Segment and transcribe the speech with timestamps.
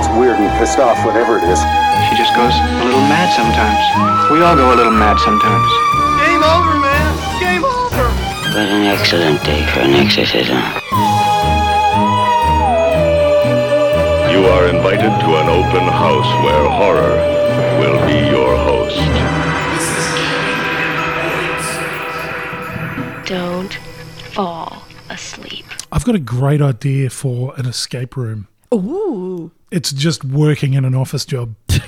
[0.00, 1.60] gets weird and pissed off, whatever it is.
[2.08, 3.84] She just goes a little mad sometimes.
[4.32, 5.68] We all go a little mad sometimes.
[6.24, 7.12] Game over, man.
[7.36, 8.08] Game over.
[8.48, 10.56] What an excellent day for an exorcism.
[14.32, 17.16] You are invited to an open house where horror
[17.80, 18.96] will be your host.
[23.28, 23.74] Don't
[24.32, 25.66] fall asleep.
[25.92, 28.48] I've got a great idea for an escape room.
[28.72, 29.52] Ooh.
[29.70, 31.54] It's just working in an office job.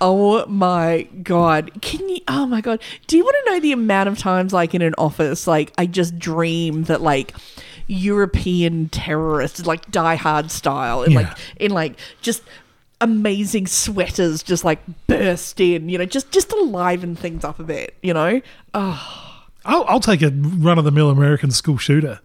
[0.00, 1.70] oh my god.
[1.82, 2.80] Can you oh my god.
[3.06, 5.86] Do you want to know the amount of times like in an office like I
[5.86, 7.34] just dream that like
[7.86, 11.20] European terrorists like die hard style and Yeah.
[11.20, 12.42] like in like just
[13.00, 17.64] amazing sweaters just like burst in, you know, just just to liven things up a
[17.64, 18.40] bit, you know?
[18.74, 22.20] Oh, I'll, I'll take a run of the mill American school shooter.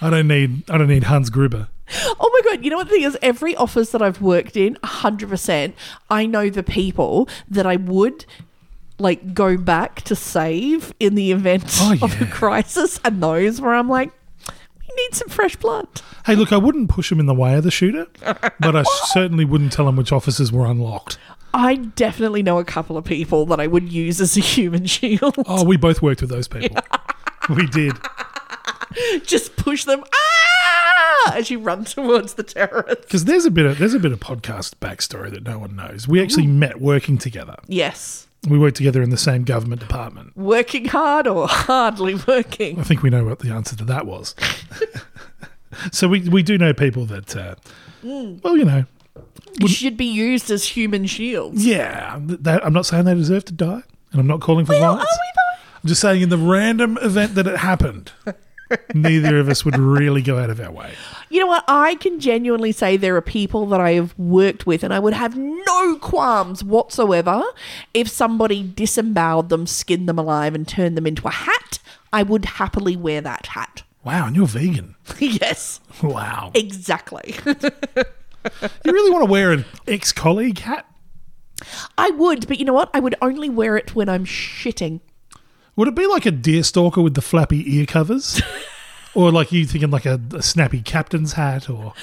[0.00, 1.68] I don't need I don't need Hans Gruber.
[2.06, 2.64] Oh my god!
[2.64, 3.18] You know what the thing is?
[3.20, 5.74] Every office that I've worked in, hundred percent,
[6.08, 8.24] I know the people that I would
[8.98, 13.74] like go back to save in the event Oh, of a crisis, and those where
[13.74, 14.12] I'm like,
[14.48, 15.88] we need some fresh blood.
[16.26, 18.06] Hey, look, I wouldn't push him in the way of the shooter,
[18.60, 21.18] but I certainly wouldn't tell him which offices were unlocked.
[21.52, 25.34] I definitely know a couple of people that I would use as a human shield.
[25.46, 26.76] Oh, we both worked with those people.
[27.48, 27.94] We did.
[29.24, 33.04] Just push them ah as you run towards the terrorists.
[33.04, 36.08] Because there's a bit of there's a bit of podcast backstory that no one knows.
[36.08, 37.56] We actually met working together.
[37.66, 40.36] Yes, We worked together in the same government department.
[40.36, 42.80] working hard or hardly working.
[42.80, 44.34] I think we know what the answer to that was.
[45.92, 47.54] so we we do know people that, uh,
[48.04, 48.42] Mm.
[48.42, 48.86] well, you know,
[49.66, 51.66] Should be used as human shields.
[51.66, 52.14] yeah.
[52.16, 53.82] I'm not saying they deserve to die,
[54.12, 55.10] and I'm not calling for Well, are we violence.
[55.36, 55.78] though?
[55.82, 58.12] I'm just saying, in the random event that it happened,
[58.94, 60.92] neither of us would really go out of our way.
[61.28, 61.64] You know what?
[61.68, 65.14] I can genuinely say there are people that I have worked with, and I would
[65.14, 67.42] have no qualms whatsoever
[67.94, 71.78] if somebody disemboweled them, skinned them alive, and turned them into a hat.
[72.12, 73.82] I would happily wear that hat.
[74.02, 74.96] Wow, and you're vegan.
[75.18, 76.50] yes, Wow.
[76.54, 77.34] exactly.
[78.86, 80.86] You really want to wear an ex-colleague hat?
[81.98, 82.88] I would, but you know what?
[82.94, 85.00] I would only wear it when I'm shitting.
[85.76, 88.40] Would it be like a deer stalker with the flappy ear covers?
[89.14, 91.94] or like you thinking like a, a snappy captain's hat or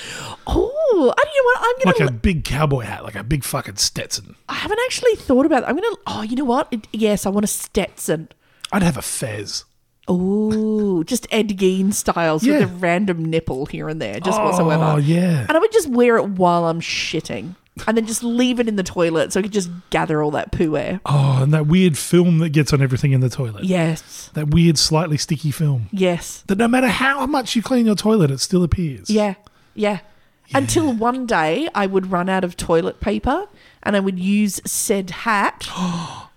[0.48, 1.60] Oh, and you know what?
[1.62, 2.10] I'm like gonna.
[2.10, 4.36] a big cowboy hat, like a big fucking Stetson.
[4.50, 5.64] I haven't actually thought about.
[5.64, 5.68] It.
[5.70, 5.96] I'm gonna.
[6.08, 6.68] Oh, you know what?
[6.72, 8.30] It- yes, I want a Stetson.
[8.72, 9.66] I'd have a fez.
[10.10, 12.60] Oh, just Ed Gein styles Yeah.
[12.60, 14.84] with a random nipple here and there, just oh, whatsoever.
[14.84, 15.42] Oh, yeah.
[15.48, 17.56] And I would just wear it while I'm shitting.
[17.88, 20.52] And then just leave it in the toilet so I could just gather all that
[20.52, 21.02] poo air.
[21.06, 23.64] Oh, and that weird film that gets on everything in the toilet.
[23.66, 24.30] Yes.
[24.34, 25.90] That weird, slightly sticky film.
[25.92, 26.44] Yes.
[26.48, 29.10] That no matter how much you clean your toilet, it still appears.
[29.10, 29.36] Yeah.
[29.76, 30.00] Yeah.
[30.54, 33.48] Until one day I would run out of toilet paper
[33.84, 35.68] and I would use said hat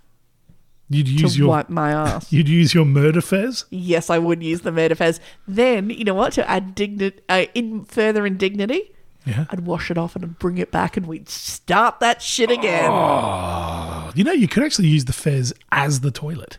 [0.93, 2.33] You'd use to your wipe my ass.
[2.33, 3.65] you'd use your murder fez.
[3.71, 5.21] yes, I would use the murder fez.
[5.47, 6.33] Then, you know what?
[6.33, 8.93] To add dignity, uh, in further indignity,
[9.27, 9.45] Yeah.
[9.51, 12.91] I'd wash it off and I'd bring it back and we'd start that shit again.
[12.91, 16.57] Oh, you know, you could actually use the fez as the toilet.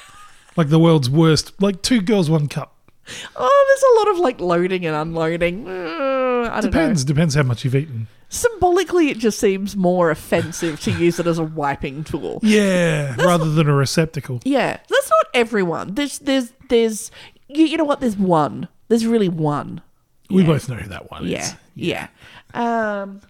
[0.56, 2.74] like the world's worst, like two girls, one cup.
[3.36, 5.64] Oh, there's a lot of like loading and unloading.
[5.64, 7.04] Mm, I don't Depends.
[7.04, 7.08] know.
[7.08, 8.06] Depends how much you've eaten.
[8.30, 12.40] Symbolically, it just seems more offensive to use it as a wiping tool.
[12.42, 14.40] Yeah, rather than a receptacle.
[14.44, 15.94] Yeah, that's not everyone.
[15.94, 17.10] There's, there's, there's.
[17.48, 18.00] You, you know what?
[18.00, 18.68] There's one.
[18.88, 19.80] There's really one.
[20.28, 21.54] We both know who that one Yeah, is.
[21.78, 22.08] Yeah.
[22.54, 23.20] Um,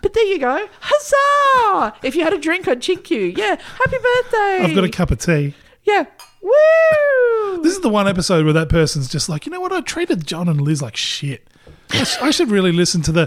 [0.00, 0.68] but there you go.
[0.80, 1.96] Huzzah!
[2.02, 3.20] If you had a drink, I'd chink you.
[3.36, 3.56] Yeah.
[3.56, 4.64] Happy birthday.
[4.64, 5.54] I've got a cup of tea.
[5.84, 6.04] Yeah.
[6.40, 7.62] Woo!
[7.62, 9.72] This is the one episode where that person's just like, you know what?
[9.72, 11.46] I treated John and Liz like shit.
[11.90, 13.26] I, sh- I should really listen to the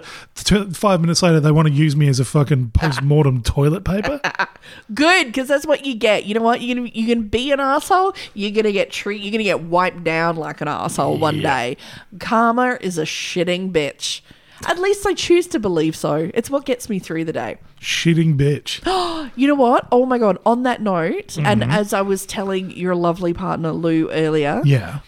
[0.73, 1.39] five minutes later.
[1.39, 4.21] They want to use me as a fucking post mortem toilet paper.
[4.93, 6.25] Good, because that's what you get.
[6.25, 6.61] You know what?
[6.61, 8.13] You're gonna you can be an asshole.
[8.35, 9.21] You're gonna get treat.
[9.21, 11.75] You're gonna get wiped down like an asshole one day.
[12.19, 14.21] Karma is a shitting bitch.
[14.67, 16.29] At least I choose to believe so.
[16.33, 17.57] It's what gets me through the day.
[17.79, 18.81] Shitting bitch.
[19.35, 19.87] You know what?
[19.91, 20.39] Oh my god!
[20.45, 21.71] On that note, and mm-hmm.
[21.71, 24.99] as I was telling your lovely partner Lou earlier, Yeah.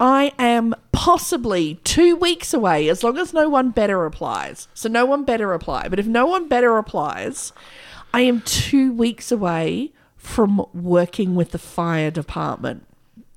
[0.00, 4.68] I am possibly two weeks away, as long as no one better applies.
[4.74, 5.88] So no one better apply.
[5.88, 7.52] But if no one better applies,
[8.14, 12.84] I am two weeks away from working with the fire department.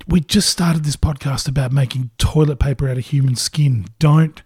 [0.08, 3.86] We just started this podcast about making toilet paper out of human skin.
[4.00, 4.42] Don't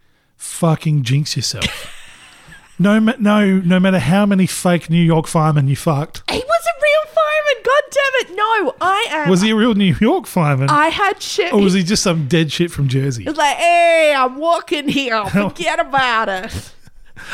[0.45, 1.91] fucking jinx yourself.
[2.79, 6.23] no, no, no matter how many fake New York firemen you fucked.
[6.31, 7.63] He was a real fireman.
[7.63, 8.35] God damn it!
[8.35, 9.29] No, I am.
[9.29, 10.69] Was he a real New York fireman?
[10.69, 11.53] I had shit.
[11.53, 13.25] or was he just some dead shit from Jersey?
[13.25, 15.25] It's like, hey, I'm walking here.
[15.29, 16.71] Forget about it.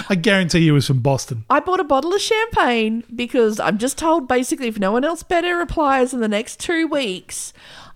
[0.09, 1.43] I guarantee he was from Boston.
[1.49, 5.23] I bought a bottle of champagne because I'm just told basically if no one else
[5.23, 7.51] better replies in the next two weeks,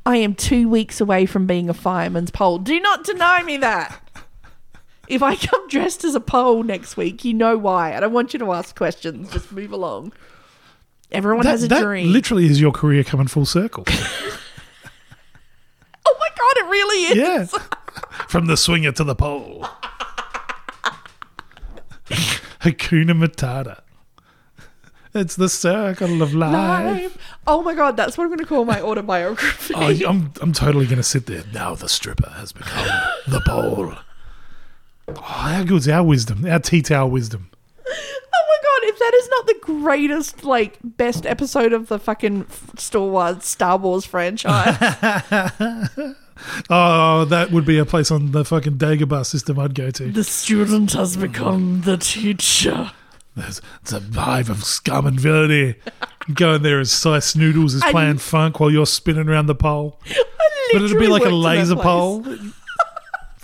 [0.06, 2.58] I am two weeks away from being a fireman's pole.
[2.58, 4.02] Do not deny me that.
[5.08, 7.96] If I come dressed as a pole next week, you know why.
[7.96, 9.32] I don't want you to ask questions.
[9.32, 10.14] Just move along.
[11.12, 12.12] Everyone has a that dream.
[12.12, 13.84] literally is your career coming full circle.
[13.88, 17.18] oh my god, it really is.
[17.18, 17.46] yeah.
[18.28, 19.68] From the swinger to the pole.
[22.62, 23.82] Hakuna Matata.
[25.14, 27.04] It's the circle of life.
[27.04, 27.18] Live.
[27.48, 29.74] Oh my god, that's what I'm going to call my autobiography.
[29.76, 31.44] Oh, I'm, I'm totally going to sit there.
[31.54, 32.88] Now the stripper has become
[33.28, 33.94] the pole.
[35.08, 36.46] Oh, how good's our wisdom?
[36.46, 37.50] Our tea towel wisdom.
[37.88, 37.92] Oh
[38.48, 42.46] my god, if that is not the greatest, like, best episode of the fucking
[42.78, 44.78] Star Wars, Star Wars franchise.
[46.70, 50.12] Oh, that would be a place on the fucking Dagobah system I'd go to.
[50.12, 52.92] the student has become the teacher.
[53.38, 55.76] There's, it's a hive of scum and villainy.
[56.34, 59.56] Go in there as Sy Snootles is I- playing funk while you're spinning around the
[59.56, 60.02] pole.
[60.74, 62.26] But it'd be like a worked in that laser pole.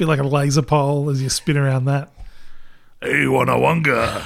[0.01, 2.09] Be like a laser pole as you spin around that.
[3.01, 4.25] Hey, wanna.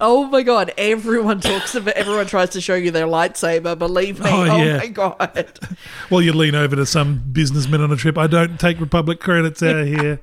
[0.00, 4.30] Oh my god, everyone talks about everyone tries to show you their lightsaber, believe me.
[4.30, 4.76] Oh, Oh, yeah.
[4.78, 5.58] my god.
[6.10, 8.16] Well, you lean over to some businessman on a trip.
[8.16, 10.20] I don't take Republic credits out here.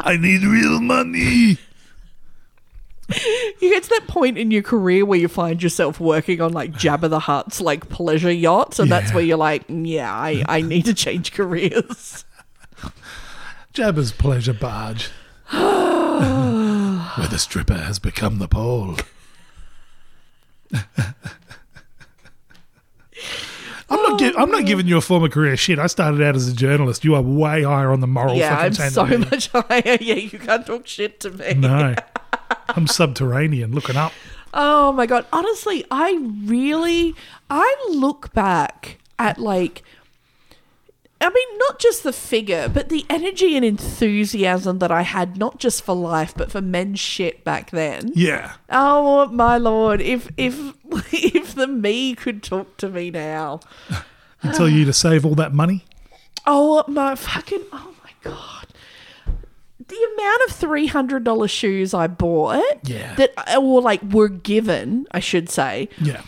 [0.00, 1.58] I need real money.
[3.60, 6.72] You get to that point in your career where you find yourself working on like
[6.72, 10.84] Jabba the Hutt's like pleasure yachts, and that's where you're like, yeah, I, I need
[10.84, 12.24] to change careers.
[13.78, 15.08] Jabba's pleasure barge.
[15.50, 18.96] Where the stripper has become the pole.
[23.88, 24.18] I'm not.
[24.18, 25.78] Gi- I'm not giving you a former career shit.
[25.78, 27.04] I started out as a journalist.
[27.04, 29.96] You are way higher on the moral yeah, I'm so much higher.
[30.00, 31.54] Yeah, you can't talk shit to me.
[31.54, 31.94] No,
[32.70, 34.12] I'm subterranean, looking up.
[34.52, 35.24] Oh my god.
[35.32, 37.14] Honestly, I really
[37.48, 39.84] I look back at like
[41.20, 45.58] I mean, not just the figure, but the energy and enthusiasm that I had, not
[45.58, 48.12] just for life, but for men's shit back then.
[48.14, 50.00] Yeah, Oh my lord!
[50.00, 50.56] If if
[51.12, 53.60] if the me could talk to me now,
[54.44, 55.84] I tell you to save all that money.
[56.46, 58.68] oh my fucking oh my god!
[59.88, 63.14] The amount of three hundred dollar shoes I bought, Yeah.
[63.16, 66.22] that uh, or like were given, I should say, Yeah,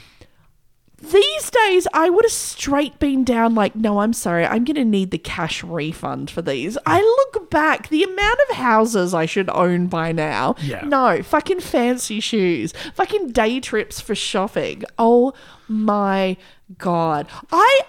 [1.00, 4.85] These days, I would have straight been down like, no, I'm sorry, I'm going to
[4.85, 6.76] need the cash refund for these.
[6.85, 10.56] I look back, the amount of houses I should own by now.
[10.61, 10.82] Yeah.
[10.85, 14.82] No, fucking fancy shoes, fucking day trips for shopping.
[14.99, 15.32] Oh
[15.69, 16.37] my
[16.79, 17.26] God.
[17.50, 17.81] I.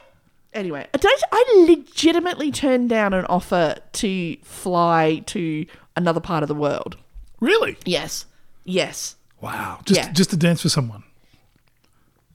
[0.53, 5.65] Anyway, I don't- I legitimately turned down an offer to fly to
[5.95, 6.97] another part of the world.
[7.39, 7.77] really?
[7.85, 8.25] Yes.
[8.63, 9.15] Yes.
[9.41, 10.11] Wow, just Yeah.
[10.11, 11.03] just to dance for someone.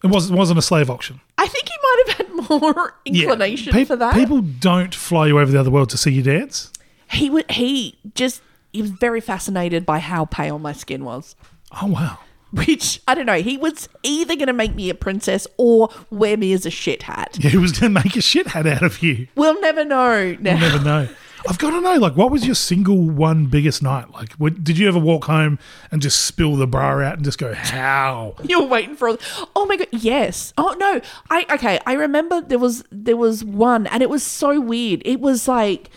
[0.05, 1.21] It wasn't wasn't a slave auction.
[1.39, 4.15] I think he might have had more inclination Pe- for that.
[4.15, 6.73] People don't fly you over the other world to see you dance.
[7.11, 11.35] he would he just he was very fascinated by how pale my skin was
[11.83, 12.19] Oh wow.
[12.53, 16.37] which i don't know he was either going to make me a princess or wear
[16.37, 18.83] me as a shit hat Yeah, he was going to make a shit hat out
[18.83, 19.29] of you.
[19.35, 21.09] we'll never know now You never know.
[21.49, 24.11] I've got to know, like, what was your single one biggest night?
[24.13, 25.59] Like, what, did you ever walk home
[25.91, 28.35] and just spill the bra out and just go, how?
[28.45, 29.17] you're waiting for
[29.55, 31.01] oh my god yes oh no
[31.31, 35.21] i okay i remember there was there was one and it was so weird it
[35.21, 35.91] was like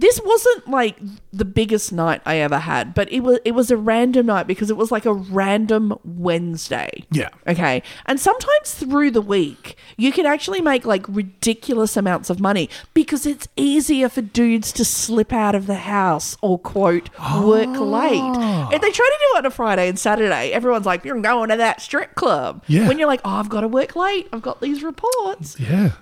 [0.00, 0.96] this wasn't like
[1.30, 4.70] the biggest night I ever had, but it was it was a random night because
[4.70, 7.04] it was like a random Wednesday.
[7.10, 7.28] Yeah.
[7.46, 7.82] Okay.
[8.06, 13.26] And sometimes through the week, you can actually make like ridiculous amounts of money because
[13.26, 17.10] it's easier for dudes to slip out of the house or quote
[17.42, 17.82] work ah.
[17.82, 18.74] late.
[18.74, 21.50] If they try to do it on a Friday and Saturday, everyone's like, You're going
[21.50, 22.64] to that strip club.
[22.66, 22.88] Yeah.
[22.88, 24.28] When you're like, Oh, I've got to work late.
[24.32, 25.60] I've got these reports.
[25.60, 25.92] Yeah.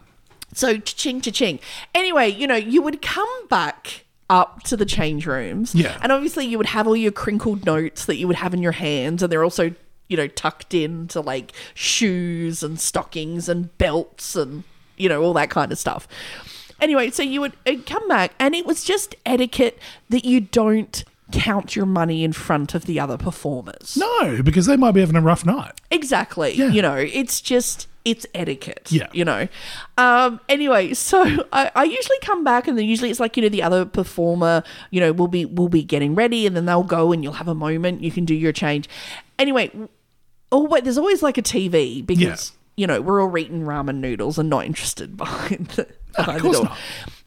[0.55, 1.61] So ching ching.
[1.95, 5.75] Anyway, you know, you would come back up to the change rooms.
[5.75, 5.99] Yeah.
[6.03, 8.73] And obviously you would have all your crinkled notes that you would have in your
[8.73, 9.75] hands and they're also,
[10.09, 14.65] you know, tucked into like shoes and stockings and belts and,
[14.97, 16.07] you know, all that kind of stuff.
[16.81, 19.79] Anyway, so you would uh, come back and it was just etiquette
[20.11, 23.97] that you don't count your money in front of the other performers.
[23.99, 25.73] No, because they might be having a rough night.
[25.91, 26.55] Exactly.
[26.55, 26.69] Yeah.
[26.69, 28.89] You know, it's just it's etiquette.
[28.91, 29.09] Yeah.
[29.13, 29.49] You know.
[29.97, 31.23] Um anyway, so
[31.53, 34.63] I, I usually come back and then usually it's like, you know, the other performer,
[34.91, 37.49] you know, will be will be getting ready and then they'll go and you'll have
[37.49, 38.89] a moment, you can do your change.
[39.39, 39.71] Anyway,
[40.51, 42.37] oh wait, there's always like a TV because Yeah.
[42.77, 45.87] you know we're all eating ramen noodles and not interested behind the,
[46.17, 46.65] behind the course door.
[46.67, 46.79] not.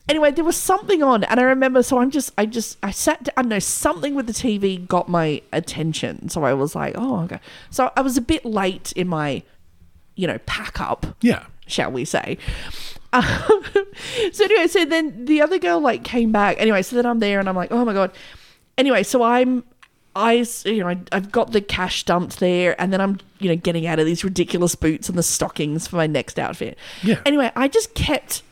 [0.10, 1.84] Anyway, there was something on, and I remember.
[1.84, 3.30] So I'm just, I just, I sat.
[3.38, 6.28] I don't know something with the TV got my attention.
[6.28, 7.40] So I was like, oh, okay.
[7.70, 9.44] So I was a bit late in my,
[10.16, 11.46] you know, pack up Yeah.
[11.68, 12.38] shall we say.
[13.14, 13.24] Um,
[14.32, 16.58] so anyway, so then the other girl like came back.
[16.60, 18.12] Anyway, so then I'm there and I'm like, oh my god.
[18.78, 19.64] Anyway, so I'm,
[20.16, 23.56] I you know I, I've got the cash dumped there, and then I'm you know
[23.56, 26.78] getting out of these ridiculous boots and the stockings for my next outfit.
[27.04, 27.22] Yeah.
[27.26, 28.44] Anyway, I just kept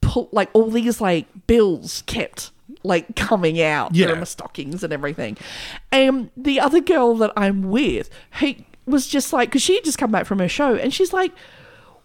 [0.00, 2.50] pull like all these like bills kept
[2.82, 4.08] like coming out Yeah.
[4.08, 5.36] from my stockings and everything.
[5.92, 9.98] And the other girl that I'm with, he was just like, because she had just
[9.98, 11.32] come back from her show, and she's like,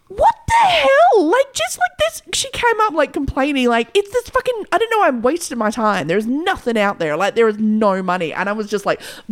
[0.08, 1.24] what the hell?
[1.24, 4.90] Like, just like this, she came up like complaining, like, it's this fucking, I don't
[4.90, 6.06] know, I'm wasting my time.
[6.06, 7.16] There's nothing out there.
[7.16, 8.32] Like, there is no money.
[8.34, 9.00] And I was just like,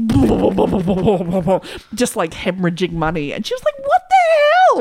[1.95, 3.33] just like hemorrhaging money.
[3.33, 4.17] And she was like, what the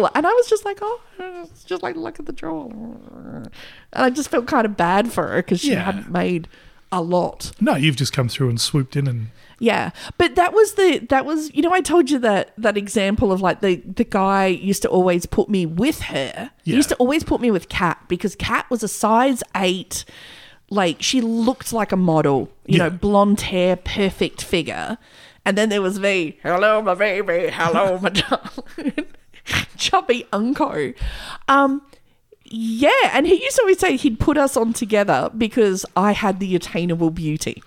[0.01, 0.11] hell?
[0.15, 1.01] And I was just like, oh,
[1.43, 2.67] it's just like luck of the draw.
[2.69, 3.49] And
[3.93, 5.83] I just felt kind of bad for her because she Yeah.
[5.83, 6.47] hadn't made
[6.91, 7.51] a lot.
[7.59, 9.27] No, you've just come through and swooped in and
[9.59, 13.31] Yeah, but that was the that was you know I told you that that example
[13.31, 16.51] of like the the guy used to always put me with her.
[16.63, 20.05] He used to always put me with Cat because Cat was a size eight.
[20.69, 24.97] Like she looked like a model, you know, blonde hair, perfect figure.
[25.43, 29.07] And then there was me, hello my baby, hello my darling,
[29.77, 30.93] chubby unco.
[31.47, 31.81] Um,
[32.45, 36.39] yeah, and he used to always say he'd put us on together because I had
[36.39, 37.63] the attainable beauty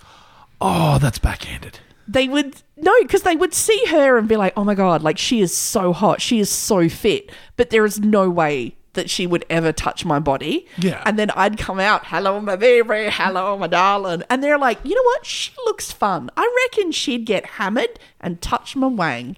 [0.62, 1.78] oh, that's backhanded.
[2.08, 5.18] they would no because they would see her and be like oh my god like
[5.18, 9.26] she is so hot she is so fit but there is no way that she
[9.26, 11.00] would ever touch my body Yeah.
[11.06, 14.94] and then i'd come out hello my baby hello my darling and they're like you
[14.96, 19.36] know what she looks fun i reckon she'd get hammered and touch my wang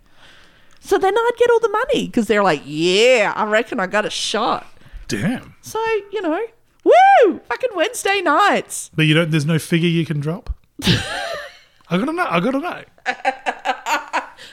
[0.81, 4.07] so then i'd get all the money because they're like yeah i reckon i got
[4.07, 4.67] a shot
[5.07, 5.55] Damn.
[5.61, 5.79] so
[6.13, 6.41] you know
[6.83, 9.31] woo fucking wednesday nights But you don't.
[9.31, 10.51] There's no figure you can drop.
[10.83, 12.27] I gotta know.
[12.29, 12.83] I gotta know.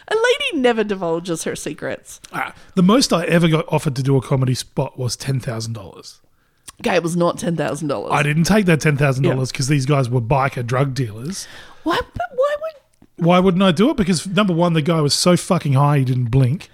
[0.08, 4.18] a lady never divulges her secrets Ah, the most I ever got offered to do
[4.18, 6.20] a comedy spot was ten thousand dollars.
[6.82, 10.10] okay it was not $10000 I didn't take that ten thousand dollars because these guys
[10.10, 11.48] were biker drug dealers.
[11.84, 12.00] Why?
[12.14, 13.26] But why would?
[13.26, 13.98] Why wouldn't I do it?
[13.98, 16.70] Because number one, the guy was so fucking high he didn't blink.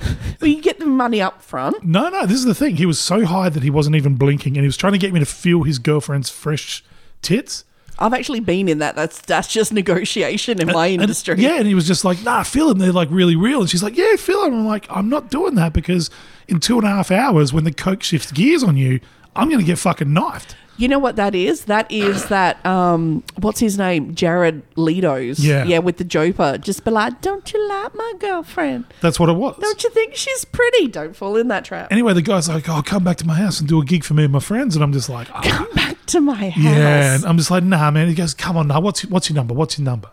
[0.00, 0.16] Well,
[0.50, 1.84] you get the money up front.
[1.84, 2.76] No, no, this is the thing.
[2.76, 5.12] He was so high that he wasn't even blinking, and he was trying to get
[5.12, 6.84] me to feel his girlfriend's fresh
[7.20, 7.64] tits.
[7.98, 8.94] I've actually been in that.
[8.96, 11.36] That's that's just negotiation in my And- industry.
[11.38, 12.78] yeah, and he was just like, "Nah, feel them.
[12.78, 15.54] They're like really real." And she's like, "Yeah, feel them." I'm like, "I'm not doing
[15.56, 16.08] that because
[16.46, 19.00] in two and a half hours, when the coke shifts gears on you,
[19.34, 21.66] I'm gonna get fucking knifed." You know what that is?
[21.66, 22.64] That is that.
[22.64, 24.14] Um, what's his name?
[24.14, 25.44] Jared Leto's.
[25.44, 25.64] Yeah.
[25.64, 26.56] Yeah, with the Joker.
[26.58, 28.84] Just be like, don't you like my girlfriend?
[29.00, 29.56] That's what it was.
[29.60, 30.88] Don't you think she's pretty?
[30.88, 31.92] Don't fall in that trap.
[31.92, 34.14] Anyway, the guy's like, "Oh, come back to my house and do a gig for
[34.14, 36.64] me and my friends," and I'm just like, "Ah." Come back to my house.
[36.64, 39.34] "Yeah," and I'm just like, "Nah, man." He goes, "Come on, now, what's what's your
[39.34, 39.54] number?
[39.54, 40.08] What's your number?"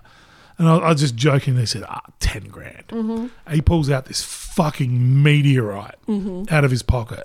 [0.57, 3.27] And I, I was just jokingly said, "Ah, ten grand." Mm-hmm.
[3.45, 6.53] And he pulls out this fucking meteorite Mm-hmm.
[6.53, 7.23] out of his pocket.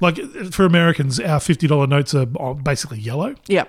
[0.00, 0.16] Like
[0.50, 3.34] for Americans, our fifty dollar notes are basically yellow.
[3.46, 3.64] Yeah.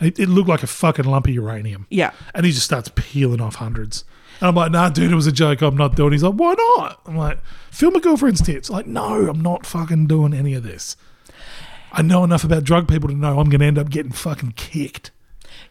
[0.00, 1.86] It, it looked like a fucking lump of uranium.
[1.88, 2.12] Yeah.
[2.34, 4.04] And he just starts peeling off hundreds.
[4.40, 5.62] And I'm like, nah, dude, it was a joke.
[5.62, 6.16] I'm not doing it.
[6.16, 7.00] He's like, why not?
[7.06, 7.38] I'm like,
[7.70, 8.68] film my girlfriend's tits.
[8.68, 10.96] Like, no, I'm not fucking doing any of this.
[11.92, 14.52] I know enough about drug people to know I'm going to end up getting fucking
[14.56, 15.12] kicked.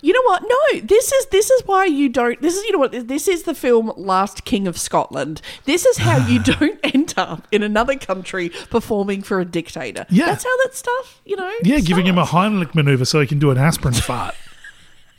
[0.04, 0.44] You know what?
[0.44, 2.42] No, this is this is why you don't.
[2.42, 2.92] This is you know what?
[3.08, 5.42] This is the film Last King of Scotland.
[5.64, 10.06] This is how you don't end up in another country performing for a dictator.
[10.10, 10.26] Yeah.
[10.26, 11.22] that's how that stuff.
[11.24, 11.54] You know.
[11.64, 12.26] Yeah, giving him a.
[12.26, 14.36] Heimlich maneuver so he can do an aspirin fart.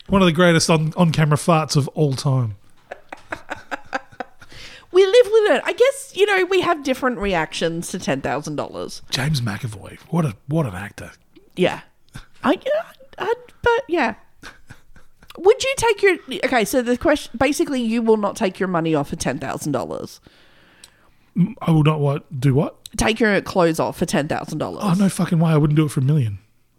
[0.08, 2.56] One of the greatest on, on camera farts of all time.
[4.92, 5.62] We live with it.
[5.64, 9.00] I guess you know we have different reactions to ten thousand dollars.
[9.10, 11.10] James McAvoy, what a what an actor.
[11.56, 11.80] Yeah,
[12.44, 14.14] I, yeah, I, but yeah.
[15.38, 16.64] Would you take your okay?
[16.64, 20.20] So the question, basically, you will not take your money off for ten thousand dollars.
[21.60, 22.76] I will not what do what?
[22.96, 24.82] Take your clothes off for ten thousand dollars.
[24.84, 25.50] Oh no fucking way!
[25.50, 26.38] I wouldn't do it for a million.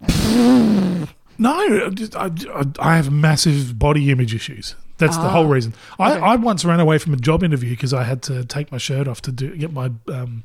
[1.38, 4.74] no, I, just- I, I- I have massive body image issues.
[4.98, 5.74] That's the whole reason.
[5.98, 8.78] I, I once ran away from a job interview because I had to take my
[8.78, 10.44] shirt off to do get my um,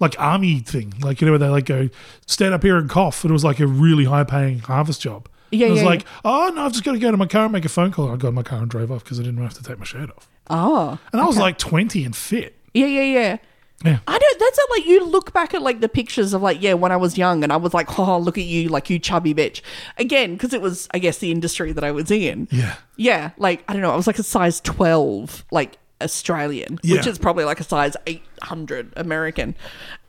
[0.00, 1.88] like army thing, like you know where they like go
[2.26, 3.24] stand up here and cough.
[3.24, 5.28] It was like a really high paying harvest job.
[5.54, 7.44] Yeah, it was yeah, like, oh no, I've just got to go to my car
[7.44, 8.12] and make a phone call.
[8.12, 9.84] I got in my car and drove off because I didn't have to take my
[9.84, 10.28] shirt off.
[10.50, 12.56] Oh, And I was like twenty and fit.
[12.74, 13.36] yeah, yeah, yeah.
[13.84, 13.98] Yeah.
[14.06, 14.38] I don't.
[14.40, 16.96] That's not like you look back at like the pictures of like yeah when I
[16.96, 19.60] was young and I was like oh look at you like you chubby bitch
[19.98, 22.76] again because it was I guess the industry that I was in Yeah.
[22.96, 27.18] yeah like I don't know I was like a size twelve like Australian, which is
[27.18, 29.54] probably like a size 800 American.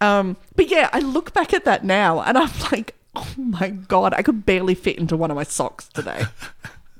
[0.01, 4.13] Um, but yeah, I look back at that now and I'm like, oh my God,
[4.13, 6.23] I could barely fit into one of my socks today.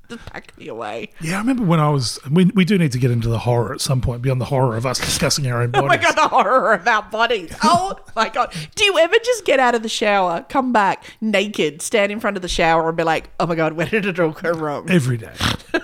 [0.08, 1.10] Just pack me away.
[1.20, 2.20] Yeah, I remember when I was.
[2.30, 4.76] We, we do need to get into the horror at some point beyond the horror
[4.78, 6.06] of us discussing our own Oh my bodies.
[6.06, 7.52] god, the horror of our bodies.
[7.64, 8.54] Oh my god.
[8.76, 12.38] Do you ever just get out of the shower, come back naked, stand in front
[12.38, 14.88] of the shower and be like, oh my god, where did it all go wrong?
[14.92, 15.34] Every day,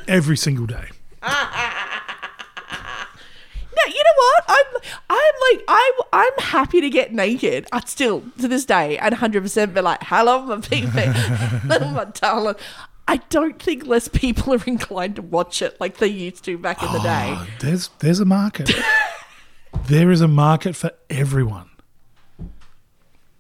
[0.08, 0.90] every single day.
[4.22, 4.44] No, you know what?
[4.48, 7.68] I'm I'm like I'm I'm happy to get naked.
[7.72, 10.88] I still to this day and 100 percent be like, hello my baby,
[11.66, 12.56] my darling.
[13.08, 16.82] I don't think less people are inclined to watch it like they used to back
[16.82, 17.34] in the day.
[17.36, 18.72] Oh, there's there's a market.
[19.88, 21.70] there is a market for everyone.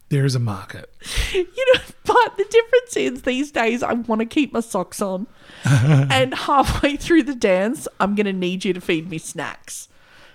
[0.09, 0.93] There is a market.
[1.33, 5.27] You know, but the difference is these days I want to keep my socks on,
[5.63, 9.87] and halfway through the dance, I'm gonna need you to feed me snacks.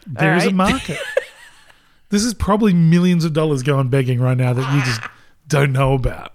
[0.06, 0.98] There is a market.
[2.10, 5.00] this is probably millions of dollars going begging right now that you just
[5.48, 6.32] don't know about.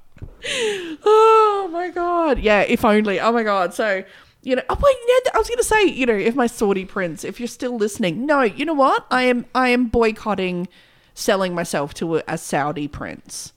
[1.03, 2.39] Oh my god!
[2.39, 3.19] Yeah, if only.
[3.19, 3.73] Oh my god!
[3.73, 4.03] So.
[4.43, 7.23] You know, oh wait, yeah, I was gonna say, you know, if my Saudi prince,
[7.23, 9.05] if you're still listening, no, you know what?
[9.11, 10.67] I am, I am boycotting
[11.13, 13.53] selling myself to a, a Saudi prince.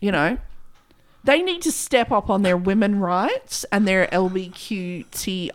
[0.00, 0.38] You know,
[1.28, 5.52] they need to step up on their women rights and their LBQTIA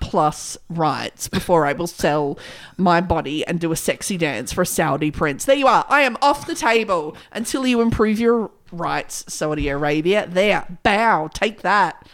[0.00, 2.36] plus rights before I will sell
[2.76, 5.44] my body and do a sexy dance for a Saudi prince.
[5.44, 5.86] There you are.
[5.88, 10.26] I am off the table until you improve your rights, Saudi Arabia.
[10.26, 11.28] There, bow.
[11.32, 12.04] Take that.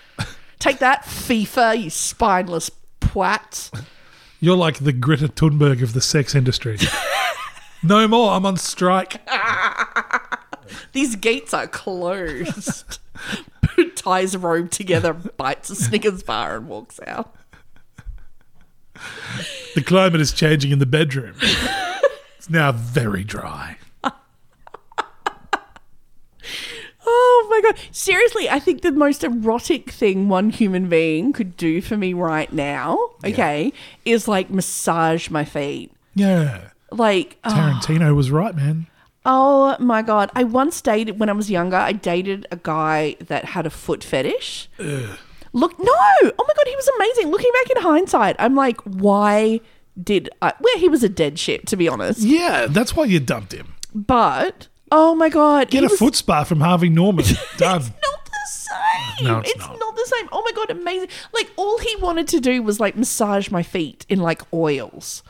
[0.58, 2.70] Take that, FIFA, you spineless
[3.00, 3.72] twats.
[4.38, 6.76] You're like the Greta Thunberg of the sex industry.
[7.82, 8.32] no more.
[8.32, 9.26] I'm on strike.
[10.92, 12.98] These gates are closed.
[13.94, 17.34] Ties a robe together, bites a Snickers bar, and walks out.
[19.74, 21.34] The climate is changing in the bedroom.
[21.40, 23.76] It's now very dry.
[27.04, 27.78] Oh my god.
[27.90, 32.52] Seriously, I think the most erotic thing one human being could do for me right
[32.52, 33.72] now, okay,
[34.04, 35.92] is like massage my feet.
[36.14, 36.70] Yeah.
[36.90, 38.14] Like, oh, Tarantino ah.
[38.14, 38.86] was right, man.
[39.24, 40.30] Oh my god.
[40.34, 44.02] I once dated, when I was younger, I dated a guy that had a foot
[44.04, 44.68] fetish.
[44.78, 45.86] Look, no!
[45.88, 47.30] Oh my god, he was amazing.
[47.30, 49.60] Looking back in hindsight, I'm like, why
[50.02, 50.52] did I?
[50.60, 52.20] Well, he was a dead shit, to be honest.
[52.20, 53.74] Yeah, that's why you dumped him.
[53.94, 55.68] But, oh my god.
[55.70, 57.24] Get he a was- foot spa from Harvey Norman.
[57.58, 57.80] Done.
[57.82, 59.26] It's not the same.
[59.26, 59.78] No, it's not.
[59.78, 60.28] the same.
[60.32, 61.08] Oh my god, amazing!
[61.34, 65.22] Like all he wanted to do was like massage my feet in like oils.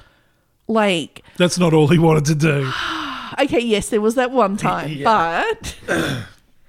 [0.69, 2.73] Like, That's not all he wanted to do.
[3.41, 5.77] okay, yes, there was that one time, but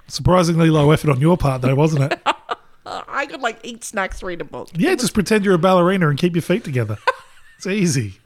[0.06, 2.20] Surprisingly low effort on your part, though, wasn't it?
[2.86, 4.68] I could like eat snacks, read a book.
[4.74, 6.98] Yeah, just pretend you're a ballerina and keep your feet together.
[7.56, 8.18] It's easy.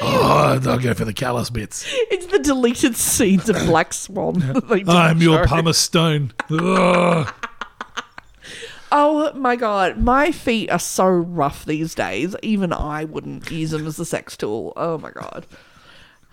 [0.00, 1.84] Oh, I'll go for the callous bits.
[2.10, 4.40] It's the deleted scenes of Black Swan.
[4.40, 6.32] that they didn't I'm your pumice stone.
[6.50, 7.32] Ugh.
[8.90, 12.34] Oh my god, my feet are so rough these days.
[12.42, 14.72] Even I wouldn't use them as a sex tool.
[14.74, 15.46] Oh my god.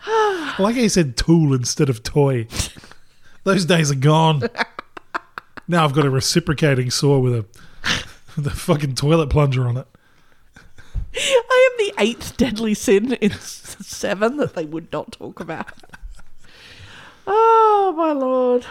[0.05, 2.47] I like how you said tool instead of toy.
[3.43, 4.43] Those days are gone.
[5.67, 7.45] Now I've got a reciprocating saw with a
[8.35, 9.87] with a fucking toilet plunger on it.
[11.13, 15.73] I am the eighth deadly sin in seven that they would not talk about.
[17.27, 18.65] Oh my lord.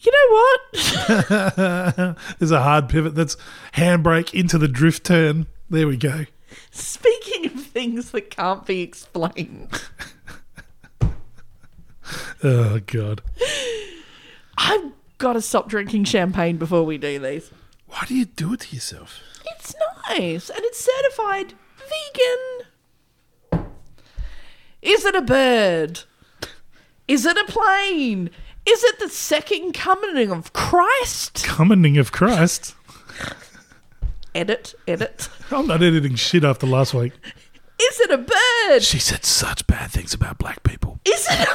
[0.00, 2.16] You know what?
[2.38, 3.14] There's a hard pivot.
[3.14, 3.36] That's
[3.74, 5.46] handbrake into the drift turn.
[5.70, 6.26] There we go.
[6.70, 7.23] Speaking of
[7.74, 9.68] things that can't be explained,
[12.42, 13.22] Oh god.
[14.56, 17.50] I've got to stop drinking champagne before we do these.
[17.88, 19.20] Why do you do it to yourself?
[19.56, 19.74] It's
[20.08, 21.54] nice and it's certified
[23.52, 23.64] vegan.
[24.82, 26.00] Is it a bird?
[27.08, 28.28] Is it a plane?
[28.66, 31.44] Is it the second coming of Christ?
[31.44, 32.74] Commoning of Christ.
[34.34, 35.28] Edit, edit.
[35.50, 37.12] I'm not editing shit after last week.
[37.90, 38.82] Is it a bird?
[38.82, 41.00] She said such bad things about black people.
[41.04, 41.48] Is it?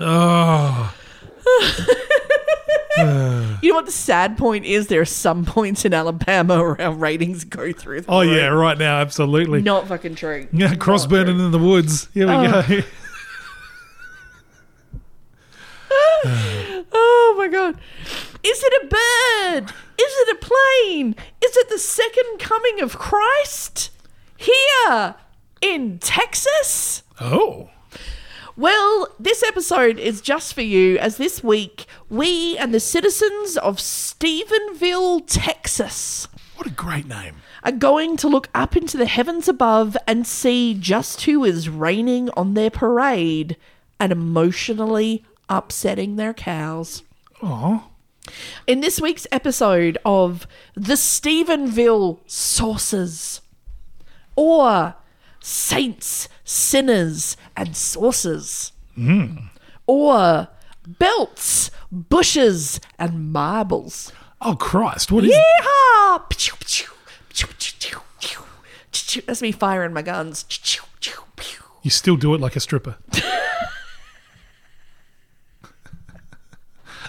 [0.00, 0.94] Oh,
[3.62, 4.88] You know what the sad point is?
[4.88, 8.02] There are some points in Alabama where our ratings go through.
[8.02, 8.36] The oh roof.
[8.36, 9.62] yeah, right now, absolutely.
[9.62, 10.48] Not fucking true.
[10.52, 11.46] Yeah, cross Not burning true.
[11.46, 12.08] in the woods.
[12.12, 12.64] Here we oh.
[12.68, 12.80] go.
[16.92, 17.78] Oh my god.
[18.42, 19.70] Is it a bird?
[19.98, 21.16] Is it a plane?
[21.44, 23.90] Is it the second coming of Christ?
[24.36, 25.14] Here
[25.60, 27.02] in Texas?
[27.20, 27.70] Oh,
[28.56, 33.78] Well, this episode is just for you, as this week we and the citizens of
[33.78, 37.36] Stephenville, Texas, What a great name.
[37.64, 42.30] are going to look up into the heavens above and see just who is reigning
[42.36, 43.56] on their parade
[43.98, 47.02] and emotionally upsetting their cows.
[47.42, 47.90] Oh,
[48.66, 53.40] In this week's episode of The Stephenville Saucers,
[54.36, 54.94] or
[55.40, 59.36] Saints, Sinners, and Saucers, hmm.
[59.86, 60.48] or
[60.86, 64.12] Belts, Bushes, and Marbles.
[64.40, 65.12] oh Christ!
[65.12, 65.34] What is?
[65.34, 66.22] Yeehaw!
[69.26, 70.44] That's me firing my guns.
[71.82, 72.96] You still do it like a stripper.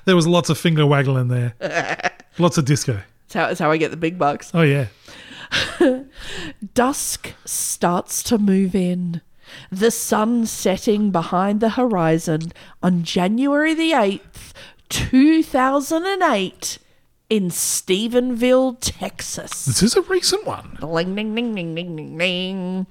[0.05, 1.53] there was lots of finger waggling there.
[2.37, 2.93] Lots of disco.
[2.93, 4.51] That's how, that's how I get the big bucks.
[4.53, 4.87] Oh yeah.
[6.73, 9.21] Dusk starts to move in.
[9.71, 12.51] The sun setting behind the horizon
[12.83, 14.53] on January the 8th,
[14.89, 16.77] 2008,
[17.29, 19.65] in Stephenville, Texas.
[19.65, 20.77] This is a recent one.
[20.81, 22.87] Ling, ding, ding, ding, ding, ding, ding.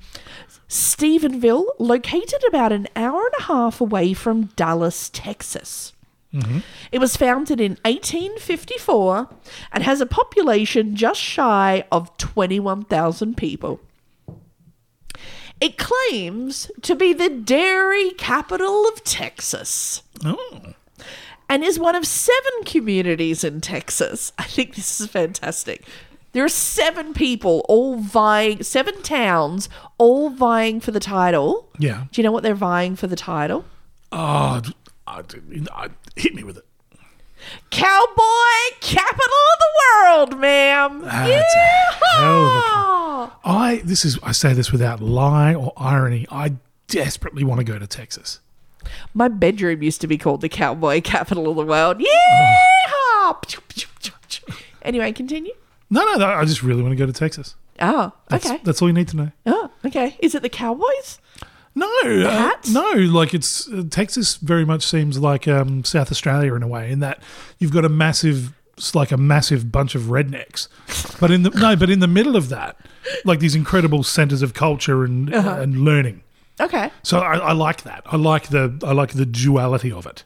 [0.69, 5.93] Stephenville, located about an hour and a half away from Dallas, Texas.
[6.35, 6.59] Mm-hmm.
[6.93, 9.29] It was founded in 1854
[9.73, 13.81] and has a population just shy of 21,000 people.
[15.61, 20.75] It claims to be the dairy capital of Texas Oh,
[21.49, 24.33] and is one of seven communities in Texas.
[24.39, 25.85] I think this is fantastic.
[26.33, 29.69] There are seven people all vying, seven towns
[29.99, 31.69] all vying for the title.
[31.79, 32.07] yeah.
[32.11, 33.65] Do you know what they're vying for the title?
[34.11, 34.61] Oh,
[35.07, 35.23] I,
[35.73, 36.67] I, hit me with it.
[37.71, 41.03] Cowboy capital of the world, ma'am.
[41.03, 46.27] That's a hell of a I this is I say this without lie or irony.
[46.31, 46.55] I
[46.89, 48.41] desperately want to go to Texas.
[49.13, 52.03] My bedroom used to be called the cowboy capital of the world.
[52.03, 53.39] Oh.
[53.43, 54.55] Yeehaw!
[54.83, 55.53] Anyway, continue.
[55.91, 57.57] No, no, no I just really want to go to Texas.
[57.81, 58.61] Oh, That's, okay.
[58.63, 59.33] that's all you need to know.
[59.47, 60.17] Oh, okay.
[60.21, 61.19] Is it the Cowboys?
[61.77, 64.37] No, uh, no, like it's uh, Texas.
[64.37, 67.21] Very much seems like um, South Australia in a way, in that
[67.59, 70.69] you've got a massive, it's like a massive bunch of rednecks,
[71.21, 72.77] but in the no, but in the middle of that,
[73.25, 75.61] like these incredible centers of culture and Uh-huh.
[75.61, 76.23] and learning.
[76.61, 76.91] Okay.
[77.03, 78.03] So I, I like that.
[78.07, 80.23] I like the I like the duality of it.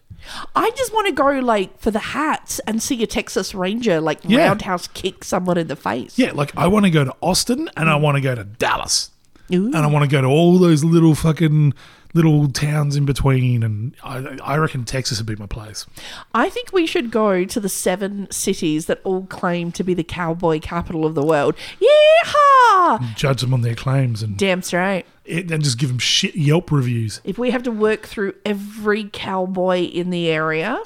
[0.54, 4.18] I just want to go like for the hats and see a Texas Ranger like
[4.24, 4.48] Yeah.
[4.48, 6.18] roundhouse kick someone in the face.
[6.18, 9.10] Yeah, like I want to go to Austin and I want to go to Dallas.
[9.52, 9.66] Ooh.
[9.66, 11.74] and I want to go to all those little fucking
[12.14, 13.62] little towns in between.
[13.62, 15.86] And I, I reckon Texas would be my place.
[16.34, 20.04] I think we should go to the seven cities that all claim to be the
[20.04, 21.54] cowboy capital of the world.
[21.80, 23.14] Yeehaw!
[23.16, 25.04] Judge them on their claims and, Damn straight.
[25.24, 27.20] it, and just give them shit Yelp reviews.
[27.24, 30.80] If we have to work through every cowboy in the area,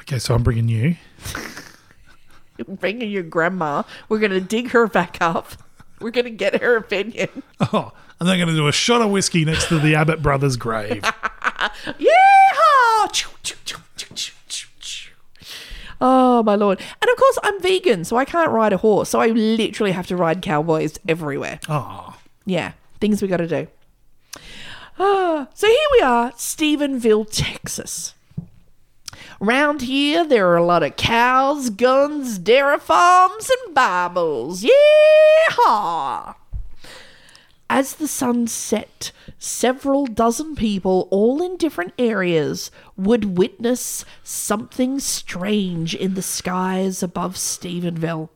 [0.00, 0.96] Okay, so I'm bringing you.
[2.68, 5.52] bringing your grandma, we're going to dig her back up.
[6.04, 7.28] We're going to get her opinion.
[7.72, 10.58] Oh, and they're going to do a shot of whiskey next to the Abbott brothers'
[10.58, 11.02] grave.
[11.86, 13.10] Yeehaw!
[13.10, 13.30] Choo.
[16.02, 16.78] Oh my lord!
[17.00, 19.08] And of course, I'm vegan, so I can't ride a horse.
[19.08, 21.58] So I literally have to ride cowboys everywhere.
[21.70, 22.14] Oh,
[22.44, 23.66] Yeah, things we got to do.
[24.98, 28.12] Ah, so here we are, Stephenville, Texas.
[29.40, 34.64] Round here, there are a lot of cows, guns, dairy farms, and Bibles.
[34.64, 36.34] Yeehaw!
[37.70, 45.94] As the sun set, several dozen people, all in different areas, would witness something strange
[45.94, 48.28] in the skies above Stephenville.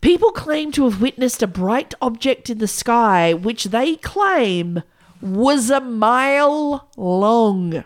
[0.00, 4.82] People claim to have witnessed a bright object in the sky, which they claim
[5.20, 7.84] was a mile long.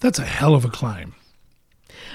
[0.00, 1.14] That's a hell of a claim.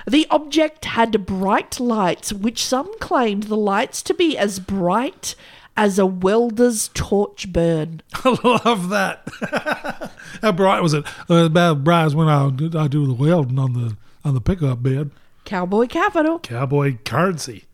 [0.07, 5.35] The object had bright lights, which some claimed the lights to be as bright
[5.75, 8.01] as a welder's torch burn.
[8.13, 10.11] I love that.
[10.41, 11.05] How bright was it?
[11.29, 14.41] Uh, about bright as when I, do- I do the welding on the on the
[14.41, 15.11] pickup bed.
[15.45, 16.39] Cowboy capital.
[16.39, 17.65] Cowboy currency.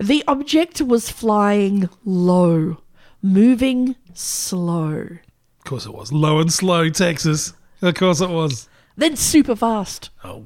[0.00, 2.78] The object was flying low,
[3.22, 4.96] moving slow,
[5.58, 6.12] Of course it was.
[6.12, 7.52] Low and slow, Texas.
[7.80, 8.68] Of course it was.
[8.96, 10.10] Then super fast.
[10.24, 10.44] Oh,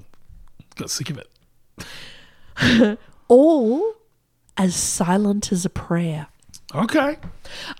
[0.76, 2.98] got sick of it.
[3.28, 3.94] All
[4.56, 6.28] as silent as a prayer.
[6.74, 7.18] Okay.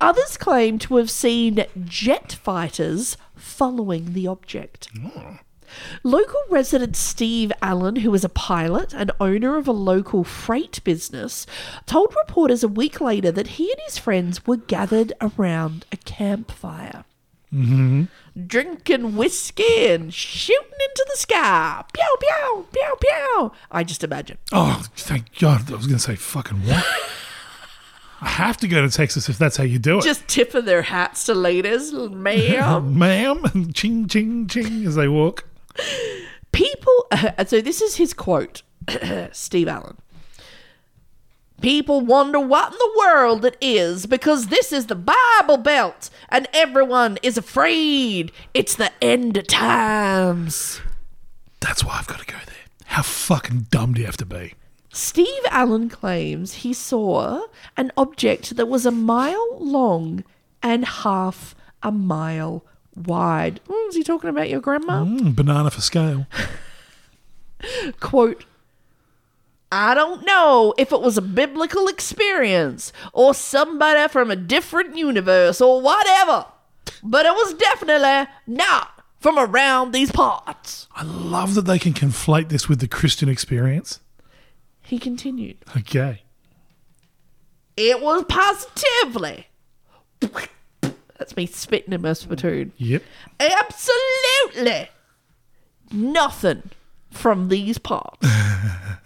[0.01, 4.89] Others claim to have seen jet fighters following the object.
[4.97, 5.37] Hmm.
[6.03, 11.47] Local resident Steve Allen, who is a pilot and owner of a local freight business,
[11.87, 17.05] told reporters a week later that he and his friends were gathered around a campfire.
[17.53, 18.05] Mm-hmm.
[18.47, 21.85] Drinking whiskey and shooting into the sky.
[21.93, 23.53] Pew, pew, pew, pew.
[23.71, 24.39] I just imagine.
[24.53, 25.71] Oh, thank God.
[25.71, 26.85] I was going to say fucking what?
[28.21, 30.05] I have to go to Texas if that's how you do it.
[30.05, 31.93] Just tipping their hats to ladies.
[31.93, 32.99] Ma'am.
[32.99, 35.45] Ma'am, and ching, ching, ching as they walk.
[36.53, 37.07] People,
[37.47, 38.63] so this is his quote,
[39.33, 39.99] Steve Allen.
[41.61, 46.47] People wonder what in the world it is because this is the Bible Belt and
[46.53, 48.31] everyone is afraid.
[48.53, 50.81] It's the end of times.
[51.61, 52.55] That's why I've got to go there.
[52.87, 54.55] How fucking dumb do you have to be?
[54.93, 60.25] Steve Allen claims he saw an object that was a mile long
[60.63, 62.65] and half a mile
[62.95, 63.61] wide.
[63.69, 65.05] Mm, is he talking about your grandma?
[65.05, 66.27] Mm, banana for scale.
[68.01, 68.45] quote
[69.73, 75.61] I don't know if it was a biblical experience or somebody from a different universe
[75.61, 76.47] or whatever,
[77.03, 80.87] but it was definitely not from around these parts.
[80.95, 84.01] I love that they can conflate this with the Christian experience.
[84.83, 86.23] He continued, Okay.
[87.77, 89.49] It was positively.
[91.19, 92.73] That's me spitting in my spittoon.
[92.77, 93.03] Yep.
[93.41, 94.89] Absolutely
[95.93, 96.71] nothing
[97.11, 98.27] from these parts.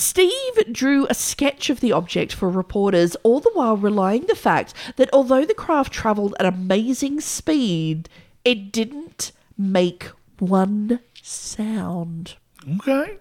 [0.00, 4.72] Steve drew a sketch of the object for reporters, all the while relying the fact
[4.96, 8.08] that although the craft travelled at amazing speed,
[8.42, 12.36] it didn't make one sound.
[12.76, 13.18] Okay.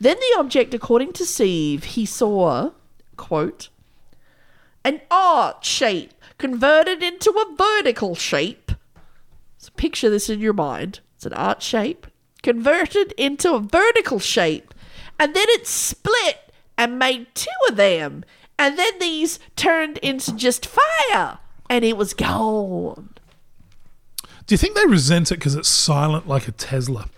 [0.00, 2.72] Then the object, according to Steve, he saw,
[3.16, 3.68] quote,
[4.84, 8.72] an arc shape converted into a vertical shape.
[9.58, 10.98] So picture this in your mind.
[11.14, 12.08] It's an arc shape
[12.42, 14.74] converted into a vertical shape.
[15.18, 18.24] And then it split and made two of them.
[18.58, 21.38] And then these turned into just fire.
[21.68, 23.10] And it was gone.
[24.46, 27.08] Do you think they resent it because it's silent like a Tesla?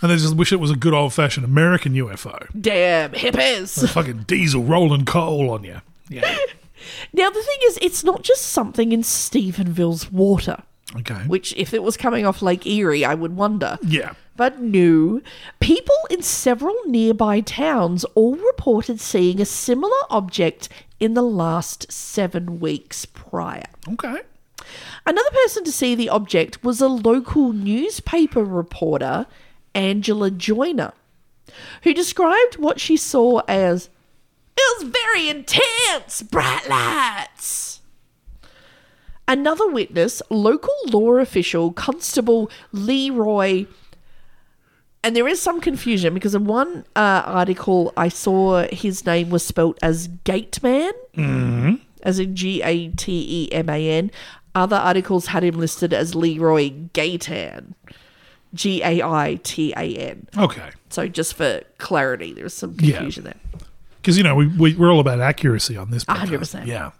[0.00, 2.48] And they just wish it was a good old fashioned American UFO.
[2.60, 3.88] Damn hippies.
[3.88, 5.80] Fucking diesel rolling coal on you.
[6.08, 6.36] Yeah.
[7.14, 10.62] Now, the thing is, it's not just something in Stephenville's water.
[10.96, 11.14] Okay.
[11.26, 13.78] which if it was coming off Lake Erie, I would wonder.
[13.82, 14.14] Yeah.
[14.36, 15.20] But no,
[15.60, 22.60] people in several nearby towns all reported seeing a similar object in the last seven
[22.60, 23.66] weeks prior.
[23.88, 24.22] Okay.
[25.06, 29.26] Another person to see the object was a local newspaper reporter,
[29.74, 30.92] Angela Joyner,
[31.82, 33.90] who described what she saw as
[34.56, 37.73] it was very intense, bright lights.
[39.26, 43.66] Another witness, local law official Constable Leroy.
[45.02, 49.44] And there is some confusion because in one uh, article I saw his name was
[49.44, 50.92] spelt as Gateman,
[52.02, 54.10] as in G A T E M A N.
[54.54, 57.74] Other articles had him listed as Leroy Gaitan,
[58.54, 60.26] G A I T A N.
[60.38, 60.70] Okay.
[60.90, 62.96] So just for clarity, there's some Yeah.
[62.96, 63.34] confusion there.
[64.00, 66.04] Because, you know, we, we, we're all about accuracy on this.
[66.04, 66.28] podcast.
[66.62, 66.66] 100%.
[66.66, 66.90] Yeah.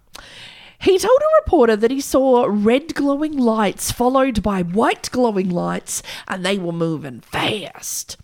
[0.80, 6.02] He told a reporter that he saw red glowing lights followed by white glowing lights,
[6.28, 8.16] and they were moving fast.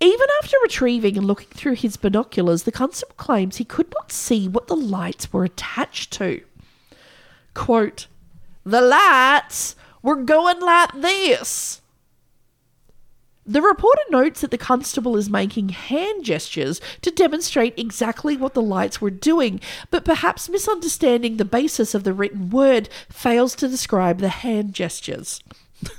[0.00, 4.48] Even after retrieving and looking through his binoculars, the constable claims he could not see
[4.48, 6.40] what the lights were attached to.
[7.54, 8.08] Quote,
[8.64, 11.81] The lights were going like this.
[13.44, 18.62] The reporter notes that the constable is making hand gestures to demonstrate exactly what the
[18.62, 24.18] lights were doing, but perhaps misunderstanding the basis of the written word fails to describe
[24.18, 25.42] the hand gestures.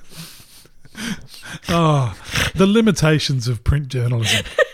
[1.70, 2.16] Oh,
[2.54, 4.46] the limitations of print journalism.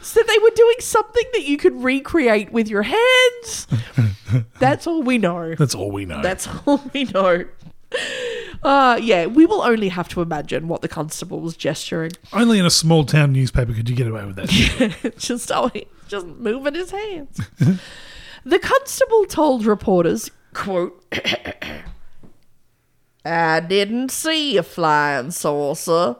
[0.00, 3.66] So they were doing something that you could recreate with your hands.
[4.58, 5.54] That's all we know.
[5.56, 6.22] That's all we know.
[6.22, 7.44] That's all we know.
[8.64, 12.12] Uh, yeah, we will only have to imagine what the constable was gesturing.
[12.32, 15.14] Only in a small town newspaper could you get away with that.
[15.18, 15.70] just oh,
[16.08, 17.40] just moving his hands.
[18.44, 21.04] the constable told reporters, quote,
[23.26, 26.16] I didn't see a flying saucer,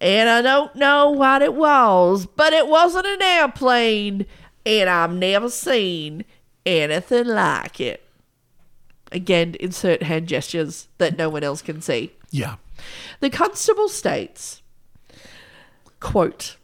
[0.00, 4.26] and I don't know what it was, but it wasn't an airplane,
[4.64, 6.24] and I've never seen
[6.64, 8.05] anything like it.
[9.16, 12.12] Again, insert hand gestures that no one else can see.
[12.30, 12.56] yeah.
[13.20, 14.60] The constable states,
[15.98, 16.56] quote,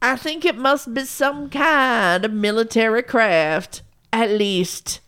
[0.00, 3.82] I think it must be some kind of military craft.
[4.10, 5.00] At least,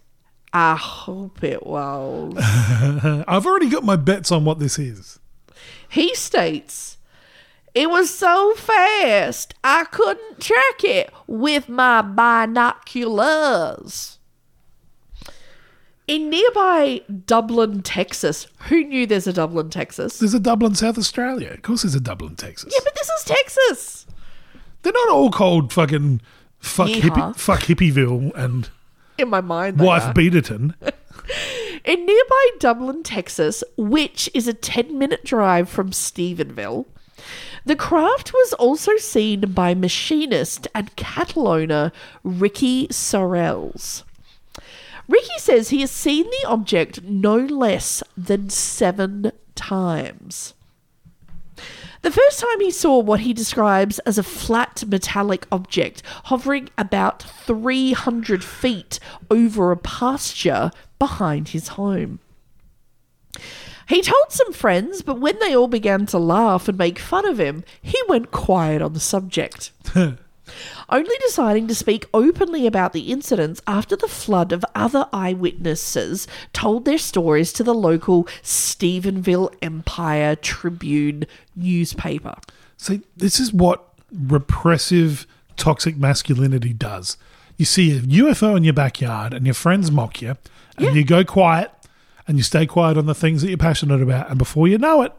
[0.53, 2.35] I hope it was.
[3.27, 5.19] I've already got my bets on what this is.
[5.89, 6.99] he states,
[7.75, 14.14] It was so fast, I couldn't track it with my binoculars.
[16.07, 20.19] In nearby Dublin, Texas, who knew there's a Dublin, Texas?
[20.19, 21.53] There's a Dublin, South Australia.
[21.53, 22.73] Of course, there's a Dublin, Texas.
[22.75, 24.07] Yeah, but this is Texas.
[24.83, 26.21] They're not all called fucking
[26.59, 27.01] fuck Yeehaw.
[27.01, 28.69] hippie, fuck hippieville and
[29.17, 30.13] In my mind, wife are.
[30.13, 30.75] Beaterton.
[31.85, 36.85] In nearby Dublin, Texas, which is a 10 minute drive from Stephenville,
[37.65, 44.03] the craft was also seen by machinist and cattle owner Ricky Sorrells.
[45.09, 50.55] Ricky says he has seen the object no less than seven times.
[52.03, 57.23] The first time he saw what he describes as a flat metallic object hovering about
[57.23, 62.19] 300 feet over a pasture behind his home.
[63.89, 67.39] He told some friends, but when they all began to laugh and make fun of
[67.39, 69.73] him, he went quiet on the subject.
[70.95, 76.85] Only deciding to speak openly about the incidents after the flood of other eyewitnesses told
[76.85, 81.27] their stories to the local Stephenville Empire Tribune
[81.57, 82.37] newspaper.
[82.77, 85.27] See, this is what repressive,
[85.57, 87.17] toxic masculinity does.
[87.57, 90.37] You see a UFO in your backyard and your friends mock you,
[90.77, 90.93] and Yeah.
[90.93, 91.73] you go quiet
[92.29, 95.03] and you stay quiet on the things that you're passionate about, and before you know
[95.03, 95.13] it,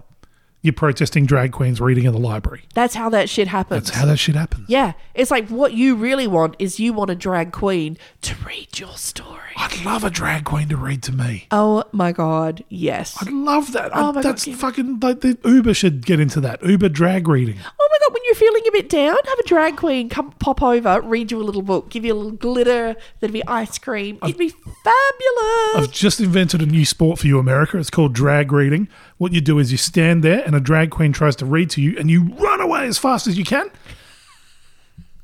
[0.66, 2.64] you're protesting drag queens reading in the library.
[2.74, 3.86] That's how that shit happens.
[3.86, 4.68] That's how that shit happens.
[4.70, 8.80] yeah, it's like what you really want is you want a drag queen to read
[8.80, 9.42] your story.
[9.58, 11.48] I'd love a drag queen to read to me.
[11.52, 13.16] Oh my god, yes.
[13.22, 13.92] I'd love that.
[13.96, 14.56] Oh I, my God, that's yeah.
[14.56, 16.62] fucking like the Uber should get into that.
[16.64, 17.58] Uber drag reading.
[17.64, 20.62] Oh my god, when you're feeling a bit down, have a drag queen come pop
[20.62, 24.18] over, read you a little book, give you a little glitter, there'd be ice cream.
[24.24, 25.76] It'd be fabulous.
[25.76, 27.78] I've just invented a new sport for you, America.
[27.78, 28.88] It's called drag reading.
[29.18, 31.82] What you do is you stand there and a drag queen tries to read to
[31.82, 33.70] you and you run away as fast as you can.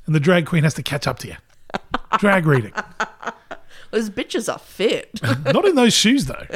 [0.06, 1.36] And the drag queen has to catch up to you.
[2.18, 2.72] Drag reading.
[3.90, 5.20] Those bitches are fit.
[5.44, 6.46] Not in those shoes, though.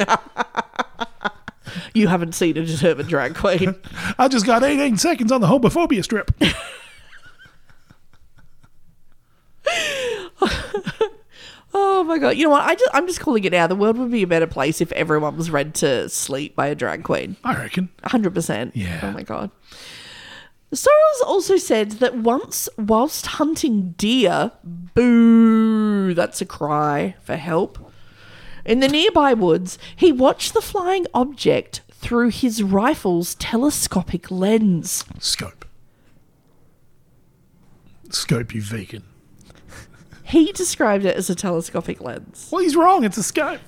[1.92, 3.74] you haven't seen a determined drag queen.
[4.18, 6.30] I just got 18 seconds on the homophobia strip.
[11.78, 12.38] Oh my god!
[12.38, 12.62] You know what?
[12.62, 13.66] I just I'm just calling it now.
[13.66, 16.74] The world would be a better place if everyone was read to sleep by a
[16.74, 17.36] drag queen.
[17.44, 17.90] I reckon.
[18.02, 18.74] Hundred percent.
[18.74, 19.00] Yeah.
[19.02, 19.50] Oh my god.
[20.72, 27.92] Sorrells also said that once, whilst hunting deer, boo, that's a cry for help.
[28.64, 35.04] In the nearby woods, he watched the flying object through his rifle's telescopic lens.
[35.18, 35.66] Scope.
[38.10, 39.04] Scope, you vegan.
[40.26, 42.48] He described it as a telescopic lens.
[42.50, 43.04] Well, he's wrong.
[43.04, 43.60] It's a scope.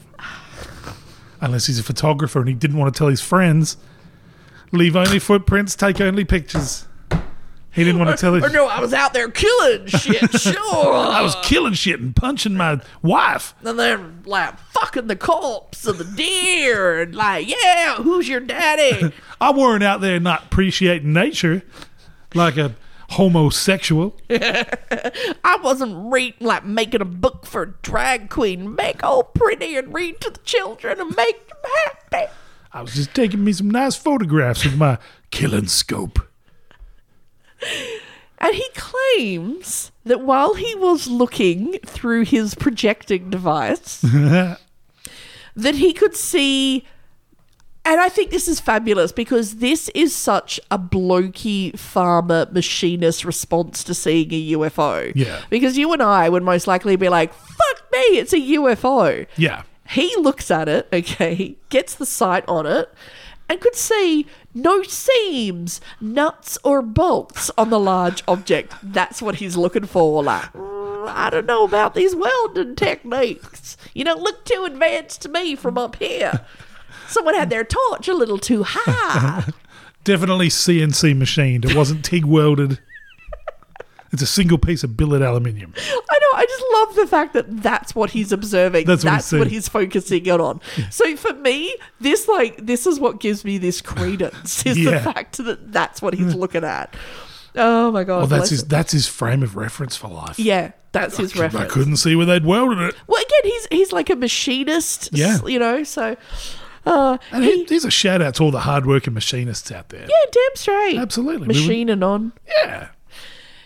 [1.41, 3.77] Unless he's a photographer and he didn't want to tell his friends.
[4.73, 6.87] Leave only footprints, take only pictures.
[7.71, 8.45] He didn't want to tell oh, his.
[8.45, 10.95] Or no, I was out there killing shit, sure.
[10.95, 13.55] I was killing shit and punching my wife.
[13.63, 19.13] And they're like fucking the corpse of the deer and like, yeah, who's your daddy?
[19.41, 21.63] I weren't out there not appreciating nature
[22.35, 22.75] like a
[23.09, 24.17] homosexual.
[24.31, 29.93] I wasn't reading like making a book for a drag queen, make all pretty and
[29.93, 31.59] read to the children and make them
[32.11, 32.33] happy.
[32.73, 34.99] I was just taking me some nice photographs with my
[35.31, 36.21] killing scope.
[38.41, 44.01] And he claims that while he was looking through his projecting device,
[45.57, 46.85] that he could see.
[47.89, 53.83] And I think this is fabulous because this is such a blokey farmer machinist response
[53.85, 55.11] to seeing a UFO.
[55.15, 55.41] Yeah.
[55.49, 59.27] Because you and I would most likely be like, fuck me, it's a UFO.
[59.39, 59.63] Yeah.
[59.89, 62.93] He looks at it, okay, gets the sight on it,
[63.49, 68.75] and could see no seams, nuts, or bolts on the large object.
[68.83, 70.23] That's what he's looking for.
[70.23, 73.79] Like, "Mm, I don't know about these welding techniques.
[73.95, 76.45] You don't look too advanced to me from up here.
[77.09, 79.45] Someone had their torch a little too high.
[80.05, 81.65] Definitely CNC machined.
[81.65, 82.79] It wasn't TIG welded.
[84.11, 85.75] It's a single piece of billet aluminium.
[85.77, 86.39] I know.
[86.39, 88.87] I just love the fact that that's what he's observing.
[88.87, 90.61] That's That's, what what, he's he's focusing it on.
[90.91, 94.93] So for me, this like this is what gives me this credence is Yeah.
[94.93, 96.95] the fact that that's what he's looking at.
[97.55, 98.19] Oh my god!
[98.19, 98.69] Well, that's his him.
[98.69, 100.39] that's his frame of reference for life.
[100.39, 101.67] Yeah, that's his I reference.
[101.71, 102.95] I couldn't see where they'd welded it.
[103.07, 105.11] Well, again, he's he's like a machinist.
[105.13, 105.39] Yeah.
[105.45, 105.83] you know.
[105.83, 106.17] So,
[106.89, 110.03] uh, And he, he, here's a shout out to all the hardworking machinists out there.
[110.03, 110.97] yeah, damn straight.
[110.99, 111.47] Absolutely.
[111.49, 112.33] Machining on.
[112.47, 112.89] Yeah.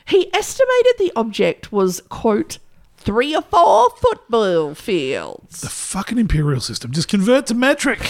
[0.04, 2.58] He estimated the object was quote
[2.96, 5.60] three or four football fields.
[5.60, 6.92] The fucking imperial system.
[6.92, 8.00] Just convert to metric.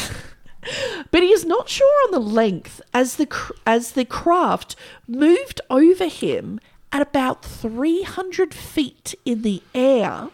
[1.11, 4.77] but he is not sure on the length as the cr- as the craft
[5.09, 6.61] moved over him
[6.93, 10.29] at about 300 feet in the air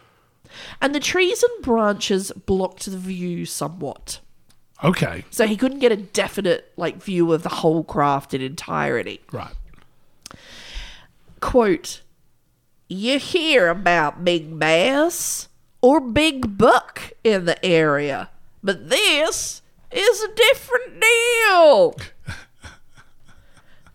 [0.81, 4.21] And the trees and branches blocked the view somewhat.
[4.83, 5.25] Okay.
[5.31, 9.21] So he couldn't get a definite like view of the whole craft in entirety.
[9.33, 9.55] Right.
[11.41, 12.03] Quote,
[12.89, 15.49] you hear about big bass
[15.81, 18.31] or big buck in the area,
[18.63, 21.97] but this is a different deal.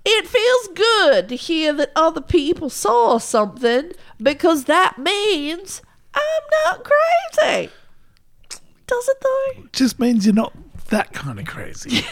[0.06, 5.82] It feels good to hear that other people saw something because that means
[6.14, 7.70] I'm not crazy.
[8.86, 9.64] Does it though?
[9.72, 10.54] Just means you're not
[10.94, 11.89] that kind of crazy.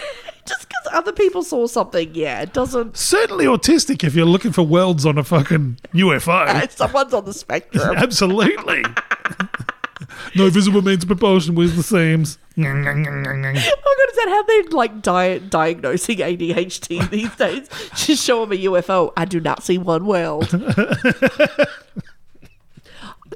[0.47, 2.97] Just because other people saw something, yeah, it doesn't.
[2.97, 6.71] Certainly autistic if you're looking for worlds on a fucking UFO.
[6.75, 7.95] Someone's on the spectrum.
[7.97, 8.84] Absolutely.
[10.36, 12.23] no visible means of propulsion was the same.
[12.57, 17.69] Oh my god, is that how they're like di- diagnosing ADHD these days?
[17.95, 19.13] Just show them a UFO.
[19.15, 20.49] I do not see one world.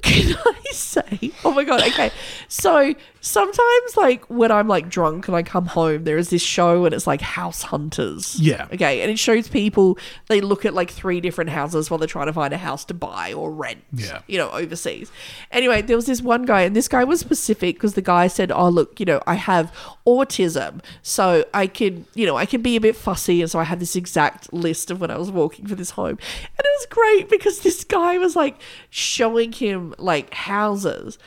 [0.02, 1.32] Can I say?
[1.44, 1.82] Oh my god.
[1.82, 2.12] Okay.
[2.48, 6.86] So sometimes, like when I'm like drunk and I come home, there is this show
[6.86, 8.40] and it's like House Hunters.
[8.40, 8.68] Yeah.
[8.72, 9.98] Okay, and it shows people
[10.28, 12.94] they look at like three different houses while they're trying to find a house to
[12.94, 13.84] buy or rent.
[13.94, 14.22] Yeah.
[14.28, 15.12] You know, overseas.
[15.52, 18.52] Anyway, there was this one guy, and this guy was specific because the guy said,
[18.52, 19.74] "Oh, look, you know, I have
[20.06, 23.64] autism, so I can, you know, I can be a bit fussy, and so I
[23.64, 26.86] had this exact list of when I was walking for this home, and it was
[26.90, 28.60] great because this guy was like
[28.90, 30.34] showing him like
[30.66, 31.18] houses."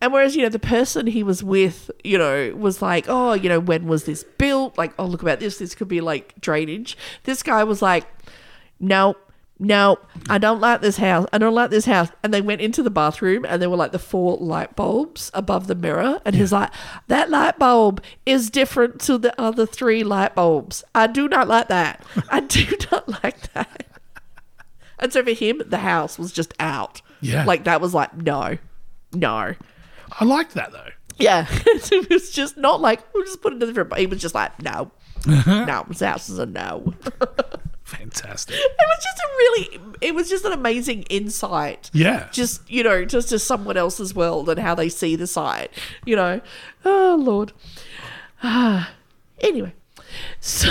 [0.00, 3.48] And whereas, you know, the person he was with, you know, was like, oh, you
[3.48, 4.76] know, when was this built?
[4.76, 5.58] Like, oh, look about this.
[5.58, 6.98] This could be like drainage.
[7.24, 8.06] This guy was like,
[8.78, 9.16] no,
[9.58, 11.26] no, I don't like this house.
[11.32, 12.10] I don't like this house.
[12.22, 15.66] And they went into the bathroom and there were like the four light bulbs above
[15.66, 16.20] the mirror.
[16.26, 16.70] And he's like,
[17.08, 20.84] that light bulb is different to the other three light bulbs.
[20.94, 22.04] I do not like that.
[22.28, 23.86] I do not like that.
[24.98, 27.00] And so for him, the house was just out.
[27.22, 27.44] Yeah.
[27.44, 28.58] Like that was like, no,
[29.16, 29.54] no.
[30.18, 30.90] I like that though.
[31.18, 33.96] Yeah, it was just not like we'll just put it in different.
[33.96, 34.90] He was just like, no,
[35.26, 36.94] no, this house is a no.
[37.84, 38.56] Fantastic.
[38.78, 41.90] It was just a really, it was just an amazing insight.
[41.92, 42.28] Yeah.
[42.32, 45.70] Just you know, just to someone else's world and how they see the site.
[46.04, 46.40] You know,
[46.84, 47.52] oh lord.
[48.42, 48.92] Ah,
[49.40, 49.72] anyway,
[50.40, 50.70] so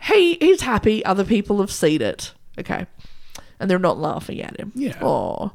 [0.00, 1.04] he he's happy.
[1.04, 2.32] Other people have seen it.
[2.58, 2.86] Okay.
[3.58, 4.72] And they're not laughing at him.
[4.74, 4.98] Yeah.
[5.02, 5.52] Oh.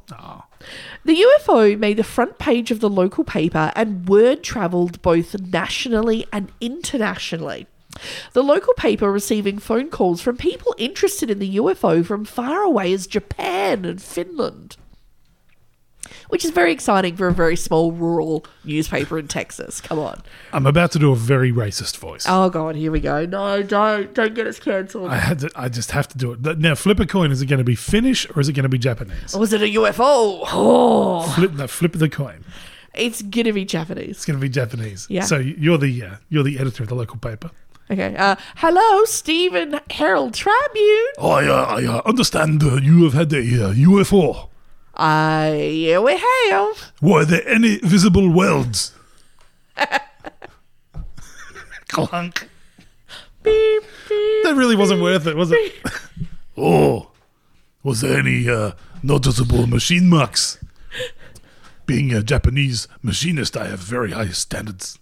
[1.04, 6.26] The UFO made the front page of the local paper and word travelled both nationally
[6.32, 7.66] and internationally.
[8.32, 12.92] The local paper receiving phone calls from people interested in the UFO from far away
[12.92, 14.76] as Japan and Finland.
[16.28, 19.80] Which is very exciting for a very small rural newspaper in Texas.
[19.80, 20.22] Come on.
[20.52, 22.24] I'm about to do a very racist voice.
[22.28, 23.26] Oh god, here we go.
[23.26, 25.10] No, don't don't get us cancelled.
[25.10, 25.50] I had to.
[25.54, 26.58] I just have to do it.
[26.58, 27.30] Now, flip a coin.
[27.32, 29.36] Is it going to be Finnish or is it going to be Japanese?
[29.36, 30.40] Was it a UFO?
[30.46, 31.52] Oh, Flip.
[31.52, 32.44] No, flip the coin.
[32.94, 34.10] it's gonna be Japanese.
[34.10, 35.06] It's going to be Japanese.
[35.08, 35.22] Yeah.
[35.24, 37.50] So you're the uh, you're the editor of the local paper.
[37.90, 38.14] Okay.
[38.16, 41.08] Uh, hello, Stephen Herald Tribune.
[41.20, 44.48] I uh, I uh, understand uh, you have had a uh, UFO.
[44.94, 46.92] I yeah, we have.
[47.00, 48.92] Were there any visible welds?
[51.88, 52.48] Clunk.
[53.42, 54.44] Beep, beep.
[54.44, 55.74] That really wasn't worth it, was it?
[56.56, 57.10] oh,
[57.82, 58.72] was there any uh,
[59.02, 60.58] noticeable machine marks?
[61.84, 64.98] Being a Japanese machinist, I have very high standards.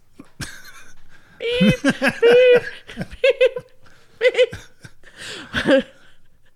[1.42, 1.72] I'm
[5.64, 5.84] not,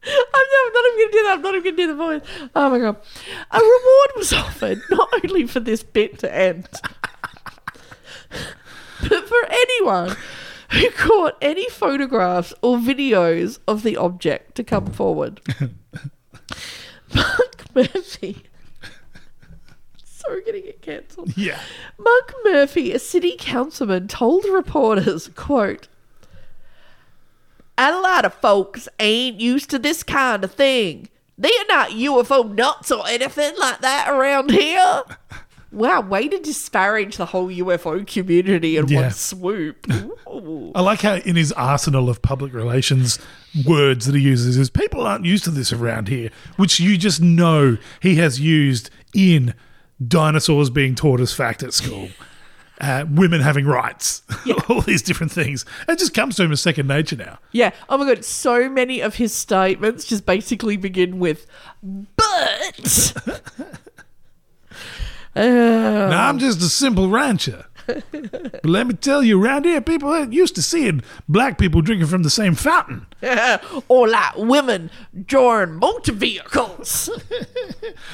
[0.07, 1.33] I'm not even going to do that.
[1.33, 2.23] I'm not even going to do the voice.
[2.55, 2.97] Oh my god.
[3.51, 6.69] A reward was offered not only for this bit to end,
[9.09, 10.17] but for anyone
[10.71, 15.41] who caught any photographs or videos of the object to come forward.
[17.15, 18.43] Mark Murphy.
[20.05, 21.37] Sorry, we're going to get cancelled.
[21.37, 21.61] Yeah.
[21.99, 25.89] Mark Murphy, a city councilman, told reporters, quote,
[27.79, 31.09] a lot of folks ain't used to this kind of thing.
[31.37, 35.03] They're not UFO nuts or anything like that around here.
[35.73, 39.01] Wow, way to disparage the whole UFO community in Yeah.
[39.03, 39.85] one swoop.
[40.29, 40.71] Ooh.
[40.77, 43.19] I like how in his arsenal of public relations
[43.67, 47.21] words that he uses is people aren't used to this around here, which you just
[47.21, 49.53] know he has used in
[50.07, 52.09] dinosaurs being taught as fact at school,
[52.81, 54.23] uh, women having rights,
[54.69, 55.65] all these different things.
[55.89, 57.39] It just comes to him as second nature now.
[57.53, 57.71] Yeah.
[57.89, 58.25] Oh my god.
[58.25, 61.47] So many of his statements just basically begin with
[61.83, 63.15] "but."
[65.37, 65.41] Uh,
[66.11, 67.65] Now, I'm just a simple rancher.
[67.87, 72.07] but let me tell you, around here, people ain't used to seeing black people drinking
[72.07, 73.07] from the same fountain.
[73.89, 74.91] or like women
[75.27, 77.11] drawing motor vehicles.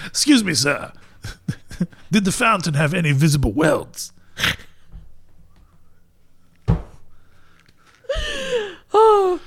[0.06, 0.92] Excuse me, sir.
[2.10, 4.12] Did the fountain have any visible welds?
[8.92, 9.40] Oh,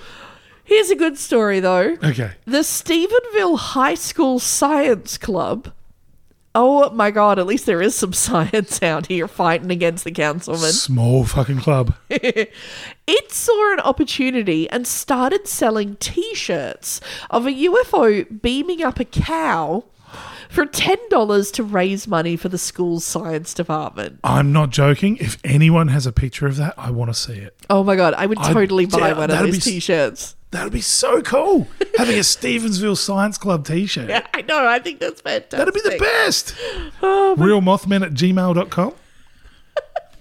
[0.64, 1.98] here's a good story though.
[2.04, 2.32] Okay.
[2.46, 5.72] The Stephenville High School Science Club.
[6.56, 10.72] Oh my god, at least there is some science out here fighting against the councilman.
[10.72, 11.96] Small fucking club.
[13.06, 19.04] It saw an opportunity and started selling t shirts of a UFO beaming up a
[19.04, 19.84] cow
[20.54, 24.20] for $10 to raise money for the school's science department.
[24.24, 25.18] I'm not joking.
[25.18, 27.56] If anyone has a picture of that, I want to see it.
[27.70, 29.64] Oh my god, I would I- totally buy yeah, one of that'd those be s-
[29.66, 30.36] t shirts.
[30.51, 31.68] That'd be so cool.
[31.97, 34.08] Having a Stephenville Science Club t shirt.
[34.10, 35.58] Yeah, I know, I think that's fantastic.
[35.58, 36.56] That'd be the best.
[37.01, 38.93] Oh, Realmothmen at gmail.com.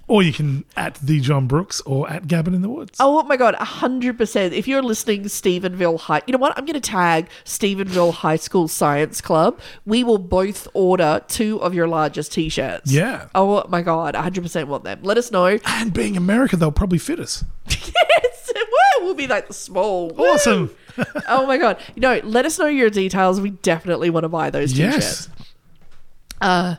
[0.09, 2.99] or you can at the John Brooks or at Gavin in the Woods.
[3.01, 4.53] Oh, oh my god, hundred percent.
[4.53, 6.57] If you're listening, Stephenville High, you know what?
[6.59, 9.61] I'm going to tag Stephenville High School Science Club.
[9.87, 12.93] We will both order two of your largest T-shirts.
[12.93, 13.29] Yeah.
[13.35, 15.01] Oh my god, hundred percent want them.
[15.03, 15.59] Let us know.
[15.65, 17.45] And being America, they'll probably fit us.
[17.69, 20.11] yes, woo, we'll be like the small.
[20.11, 20.25] woo.
[20.25, 20.75] Awesome.
[21.29, 23.41] oh my god, you know, let us know your details.
[23.41, 24.97] We definitely want to buy those T-shirts.
[24.97, 25.29] yes.
[26.43, 26.77] Uh,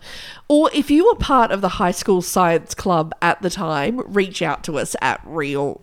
[0.47, 4.41] or if you were part of the high school science club at the time, reach
[4.41, 5.82] out to us at real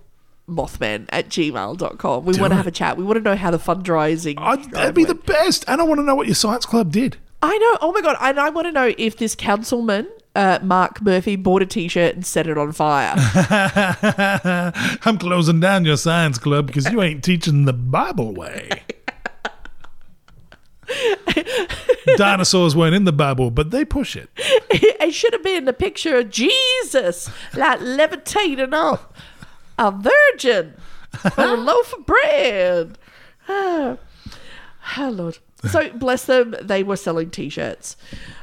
[0.48, 2.24] mothman at gmail.com.
[2.24, 2.56] We Do want to it.
[2.58, 2.96] have a chat.
[2.96, 4.34] We want to know how the fundraising.
[4.38, 5.64] I'd, that'd be the best.
[5.68, 7.16] And I want to know what your science club did.
[7.42, 7.78] I know.
[7.80, 8.16] Oh my god!
[8.20, 12.26] And I want to know if this councilman, uh, Mark Murphy, bought a T-shirt and
[12.26, 13.14] set it on fire.
[15.04, 18.82] I'm closing down your science club because you ain't teaching the Bible way.
[22.16, 24.30] Dinosaurs weren't in the Bible, but they push it.
[24.36, 29.14] it should have been a picture of Jesus, like levitating up
[29.78, 30.74] a virgin
[31.36, 32.98] on a loaf of bread.
[33.48, 33.96] Ah,
[34.96, 35.38] ah, Lord.
[35.70, 37.96] So, bless them, they were selling t shirts.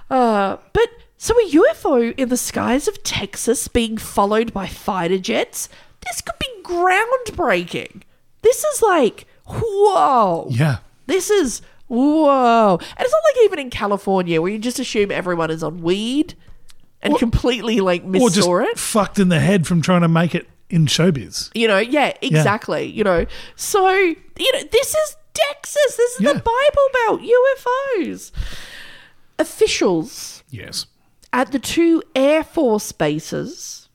[0.09, 5.67] Uh, but so a UFO in the skies of Texas being followed by fighter jets,
[6.05, 8.03] this could be groundbreaking.
[8.43, 10.47] This is like, whoa.
[10.51, 10.77] Yeah.
[11.07, 12.77] This is whoa.
[12.79, 16.33] And it's not like even in California where you just assume everyone is on weed
[17.01, 18.79] and Or- completely like Or just it.
[18.79, 21.49] fucked in the head from trying to make it in showbiz.
[21.55, 22.85] You know, yeah, exactly.
[22.85, 23.25] You know,
[23.55, 24.15] so you
[24.53, 25.95] know, this is Texas.
[25.95, 26.33] This is Yeah.
[26.33, 27.21] the Bible Belt.
[27.21, 28.31] UFOs.
[29.39, 30.87] Officials Yes.
[31.31, 33.87] at the two Air Force bases.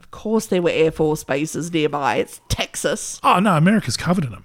[0.00, 2.16] Of course, there were Air Force bases nearby.
[2.16, 3.20] It's Texas.
[3.24, 4.44] Oh, no, America's covered in them.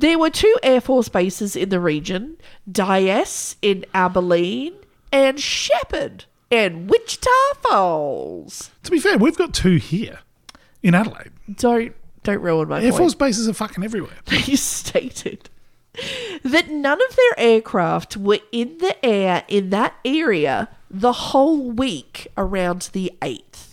[0.00, 2.38] There were two Air Force bases in the region
[2.70, 4.72] Dyess in Abilene
[5.12, 7.28] and Sheppard in Wichita
[7.60, 8.70] Falls.
[8.84, 10.20] To be fair, we've got two here
[10.82, 11.32] in Adelaide.
[11.54, 12.96] Don't don't ruin my Air point.
[12.98, 14.14] Force bases are fucking everywhere.
[14.24, 15.50] They stated
[16.44, 22.26] that none of their aircraft were in the air in that area the whole week
[22.38, 23.69] around the 8th.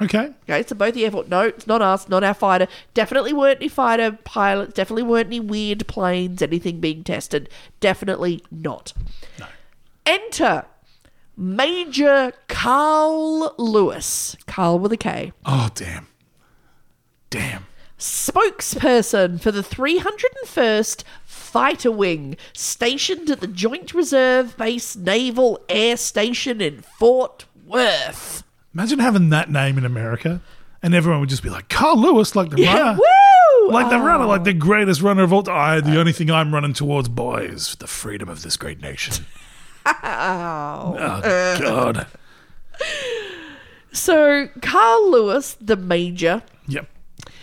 [0.00, 0.34] Okay.
[0.42, 1.28] Okay, so both the airport.
[1.28, 2.68] No, it's not us, not our fighter.
[2.92, 4.74] Definitely weren't any fighter pilots.
[4.74, 7.48] Definitely weren't any weird planes, anything being tested.
[7.80, 8.92] Definitely not.
[9.38, 9.46] No.
[10.04, 10.66] Enter
[11.36, 14.36] Major Karl Lewis.
[14.46, 15.32] Carl with a K.
[15.44, 16.08] Oh, damn.
[17.30, 17.66] Damn.
[17.98, 26.60] spokesperson for the 301st Fighter Wing, stationed at the Joint Reserve Base Naval Air Station
[26.60, 28.42] in Fort Worth.
[28.76, 30.42] Imagine having that name in America
[30.82, 32.98] and everyone would just be like, Carl Lewis, like the Yeah, runner.
[32.98, 33.70] woo!
[33.72, 34.04] Like the Oh.
[34.04, 34.58] runner, like the oh.
[34.58, 35.80] greatest runner of all time.
[35.84, 36.00] The uh.
[36.00, 39.24] only thing I'm running towards, boys, the freedom of this great nation.
[39.86, 39.94] Ow.
[40.04, 41.58] Oh, oh uh.
[41.58, 42.06] God.
[43.92, 46.86] So, Karl Lewis, the Major, Yep.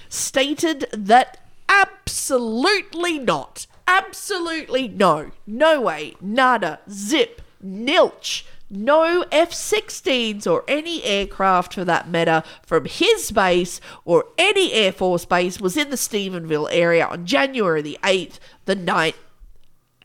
[0.09, 8.43] stated that absolutely not, absolutely no, no way, nada, zip, nilch,
[8.75, 14.91] no F 16s or any aircraft for that matter from his base or any Air
[14.91, 19.15] Force base was in the Stephenville area on January the 8th, the night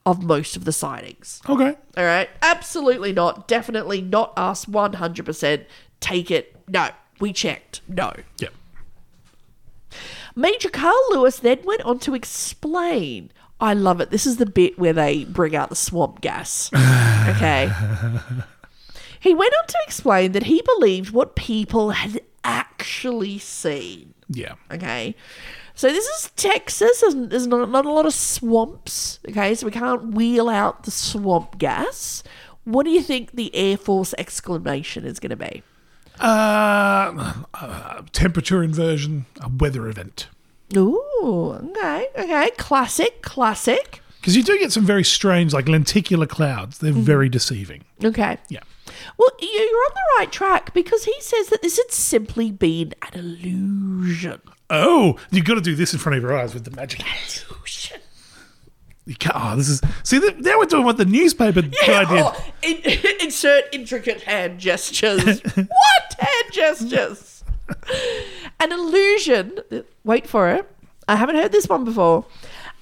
[0.07, 1.43] of most of the sightings.
[1.49, 1.77] Okay.
[1.97, 2.31] All right.
[2.41, 3.47] Absolutely not.
[3.47, 4.65] Definitely not us.
[4.65, 5.65] 100%.
[6.01, 6.57] Take it.
[6.69, 6.91] No.
[7.21, 7.83] We checked.
[7.89, 8.15] No.
[8.39, 8.55] Yep.
[10.35, 13.33] Major Karl Lewis then went on to explain.
[13.61, 14.11] I love it.
[14.11, 16.71] This is the bit where they bring out the swamp gas.
[17.29, 17.71] Okay.
[19.21, 24.15] He went on to explain that he believed what people had actually seen.
[24.29, 24.55] Yeah.
[24.71, 25.15] Okay.
[25.75, 27.03] So this is Texas.
[27.03, 29.21] and there's not, not a lot of swamps.
[29.29, 29.55] Okay.
[29.55, 32.23] So we can't wheel out the swamp gas.
[32.65, 35.63] What do you think the Air Force exclamation is going to be?
[36.21, 40.29] Uh, uh, temperature inversion, a weather event.
[40.77, 42.51] Ooh, okay, okay.
[42.59, 44.03] Classic, classic.
[44.21, 46.79] Because you do get some very strange, like lenticular clouds.
[46.79, 47.85] They're very deceiving.
[48.05, 48.37] Okay.
[48.49, 48.61] Yeah.
[49.17, 52.95] Well, you- you're on the right track because he says that this had simply been
[53.03, 54.41] an illusion.
[54.71, 57.45] Oh, you've got to do this in front of your eyes with the magic hands.
[57.51, 58.01] Illusion.
[59.07, 59.81] You can't, oh, this is.
[60.03, 62.23] See, th- now we're doing what the newspaper guy did.
[62.23, 62.77] Oh, in,
[63.23, 65.41] insert intricate hand gestures.
[65.55, 67.43] what hand gestures?
[68.61, 69.61] An illusion.
[70.05, 70.71] Wait for it.
[71.09, 72.27] I haven't heard this one before.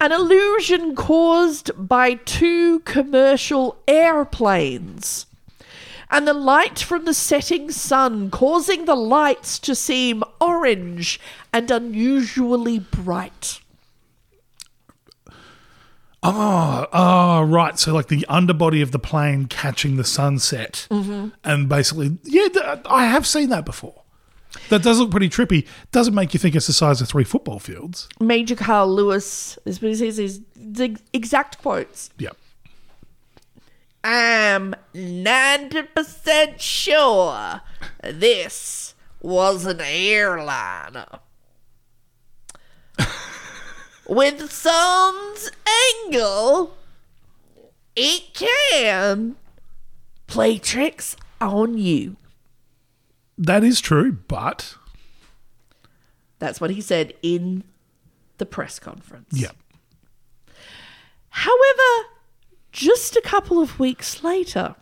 [0.00, 5.26] An illusion caused by two commercial airplanes.
[6.11, 11.20] And the light from the setting sun causing the lights to seem orange
[11.52, 13.61] and unusually bright.
[16.22, 17.78] Oh, oh, right.
[17.78, 20.86] So, like the underbody of the plane catching the sunset.
[20.90, 21.28] Mm-hmm.
[21.44, 24.02] And basically, yeah, th- I have seen that before.
[24.70, 25.66] That does look pretty trippy.
[25.92, 28.09] Doesn't make you think it's the size of three football fields.
[28.18, 32.11] Major Karl Lewis, this is his the exact quotes.
[32.18, 32.30] Yeah.
[34.09, 37.61] I'm 90% sure
[38.04, 41.07] this was an airliner.
[44.09, 45.50] With sun's
[46.04, 46.76] angle,
[47.96, 49.34] it can
[50.28, 52.14] play tricks on you.
[53.36, 54.76] That is true, but
[56.38, 57.64] That's what he said in
[58.38, 59.30] the press conference.
[59.32, 59.50] yeah.
[61.30, 62.09] However,
[62.77, 64.77] just a couple of weeks later,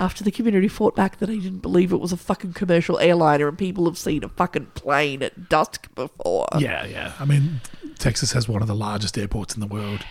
[0.00, 3.46] after the community fought back that they didn't believe it was a fucking commercial airliner
[3.46, 6.48] and people have seen a fucking plane at dusk before.
[6.58, 7.12] Yeah, yeah.
[7.20, 7.60] I mean,
[7.98, 10.04] Texas has one of the largest airports in the world.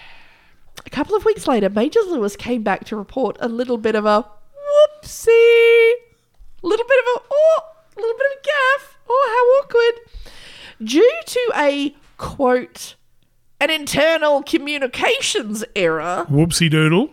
[0.86, 4.06] A couple of weeks later, Major Lewis came back to report a little bit of
[4.06, 4.24] a
[5.04, 5.92] whoopsie.
[6.64, 7.62] A little bit of a, oh,
[7.98, 8.98] a little bit of a gaff.
[9.10, 10.88] Oh, how awkward.
[10.88, 12.96] Due to a, quote,
[13.62, 17.10] an internal communications error, Whoopsie doodle.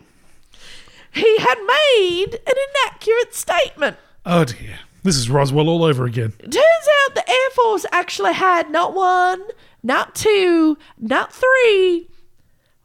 [1.12, 3.96] he had made an inaccurate statement.
[4.24, 4.78] Oh dear.
[5.02, 6.32] This is Roswell all over again.
[6.32, 9.40] Turns out the Air Force actually had not one,
[9.84, 12.08] not two, not three,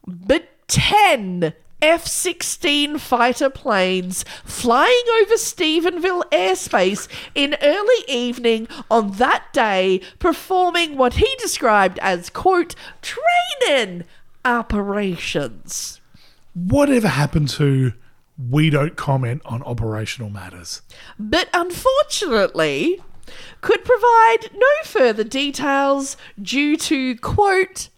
[0.06, 9.52] but 10 F 16 fighter planes flying over Stephenville airspace in early evening on that
[9.54, 14.04] day, performing what he described as, quote, training
[14.46, 16.00] operations.
[16.54, 17.94] Whatever happened to
[18.50, 20.82] we don't comment on operational matters?
[21.20, 23.00] but unfortunately
[23.62, 27.90] could provide no further details due to quote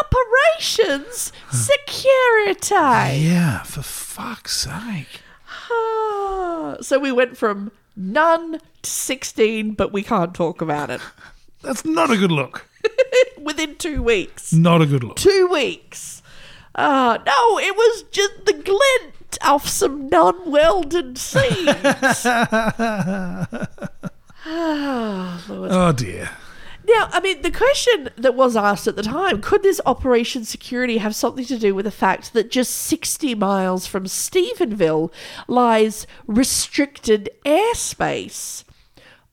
[0.00, 2.74] operations security.
[2.74, 5.20] Yeah, for fuck's sake.
[5.70, 11.00] Ah, so we went from none to 16 but we can't talk about it
[11.62, 12.66] That's not a good look.
[13.38, 14.52] within 2 weeks.
[14.52, 15.16] Not a good look.
[15.16, 16.22] 2 weeks.
[16.74, 21.68] Uh no, it was just the glint of some non-welded seams.
[24.46, 25.70] ah, Lord.
[25.72, 26.30] Oh dear.
[26.94, 30.98] Now, I mean, the question that was asked at the time could this Operation Security
[30.98, 35.10] have something to do with the fact that just 60 miles from Stephenville
[35.48, 38.64] lies restricted airspace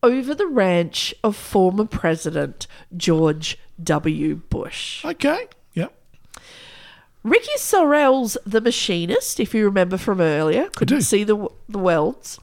[0.01, 4.35] over the ranch of former President George W.
[4.35, 5.03] Bush?
[5.03, 5.47] Okay.
[5.73, 5.93] Yep.
[7.23, 11.01] Ricky Sorrells The Machinist, if you remember from earlier, couldn't do.
[11.01, 12.39] see the, the welds.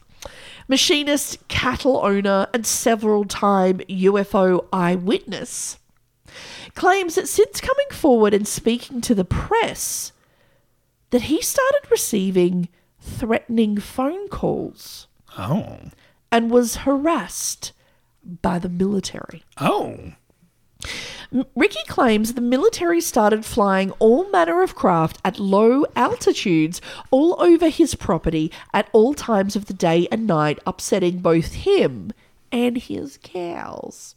[0.68, 5.78] Machinist, cattle owner, and several time UFO eyewitness,
[6.74, 10.12] claims that since coming forward and speaking to the press,
[11.10, 12.68] that he started receiving
[13.00, 15.06] threatening phone calls
[15.38, 15.78] Oh.
[16.32, 17.72] and was harassed
[18.42, 19.44] by the military.
[19.58, 20.12] Oh.
[21.54, 27.68] Ricky claims the military started flying all manner of craft at low altitudes all over
[27.68, 32.12] his property at all times of the day and night, upsetting both him
[32.52, 34.14] and his cows.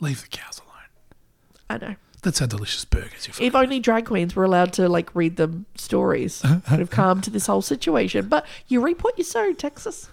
[0.00, 0.72] Leave the cows alone.
[1.70, 1.96] I know.
[2.22, 5.66] That's how delicious burgers you If only drag queens were allowed to like read them
[5.74, 8.28] stories, would have calmed this whole situation.
[8.28, 10.08] But you reap what you sow, Texas.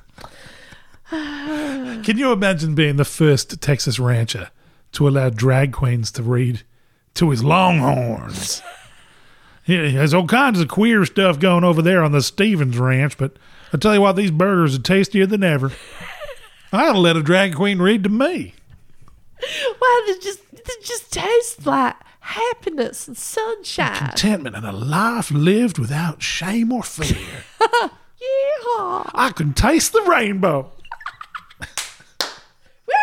[1.10, 4.50] Can you imagine being the first Texas rancher
[4.94, 6.64] to allow drag queens to read
[7.16, 8.62] to his longhorns?
[9.66, 13.34] Yeah, there's all kinds of queer stuff going over there on the Stevens Ranch, but
[13.72, 15.72] I tell you what, these burgers are tastier than ever.
[16.74, 18.54] I'll let a drag queen read to me.
[19.42, 23.96] Wow, they just they just taste like happiness and sunshine.
[23.96, 27.44] Contentment and a life lived without shame or fear.
[28.22, 29.04] Yeah.
[29.14, 30.70] I can taste the rainbow.
[32.88, 32.94] Woo!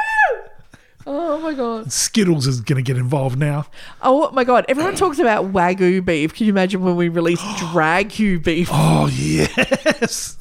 [1.09, 1.93] Oh my god.
[1.93, 3.67] Skittles is going to get involved now.
[4.03, 4.65] Oh my god.
[4.69, 6.35] Everyone talks about Wagyu beef.
[6.35, 8.69] Can you imagine when we release Dragyu beef?
[8.73, 10.37] Oh, yes.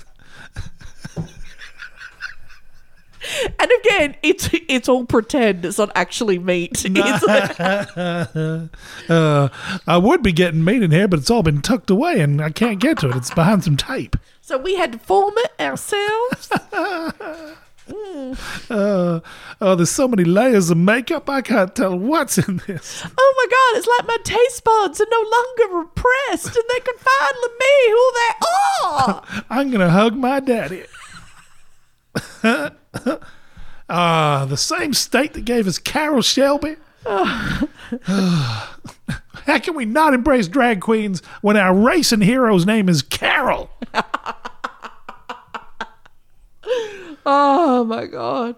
[3.59, 5.65] And again, it's it's all pretend.
[5.65, 6.85] It's not actually meat.
[9.07, 9.49] Uh,
[9.87, 12.49] I would be getting meat in here, but it's all been tucked away and I
[12.51, 13.15] can't get to it.
[13.15, 14.15] It's behind some tape.
[14.41, 16.51] so we had to form it ourselves.
[18.69, 19.19] Uh,
[19.61, 23.05] oh, there's so many layers of makeup, I can't tell what's in this.
[23.05, 26.95] Oh my god, it's like my taste buds are no longer repressed and they can
[26.97, 28.31] finally be who they
[28.83, 29.23] are.
[29.49, 30.85] I'm going to hug my daddy.
[33.87, 36.75] Ah, the same state that gave us Carroll Shelby.
[37.05, 38.67] How
[39.59, 43.69] can we not embrace drag queens when our racing hero's name is Carol?
[47.25, 48.55] Oh my god.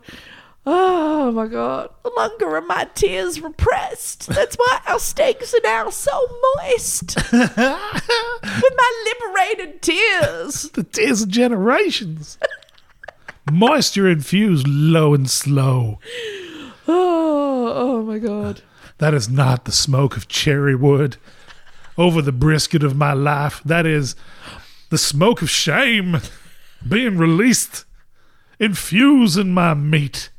[0.65, 1.89] Oh my god.
[2.03, 4.28] The longer are my tears repressed.
[4.28, 6.11] That's why our steaks are now so
[6.57, 7.15] moist.
[7.32, 10.70] With my liberated tears.
[10.72, 12.38] The tears of generations.
[13.49, 15.99] Moisture infused low and slow.
[16.88, 18.61] Oh, oh my god.
[18.97, 21.15] That is not the smoke of cherry wood
[21.97, 23.61] over the brisket of my life.
[23.63, 24.15] That is
[24.89, 26.18] the smoke of shame
[26.88, 27.86] being released,
[28.60, 30.30] infusing my meat.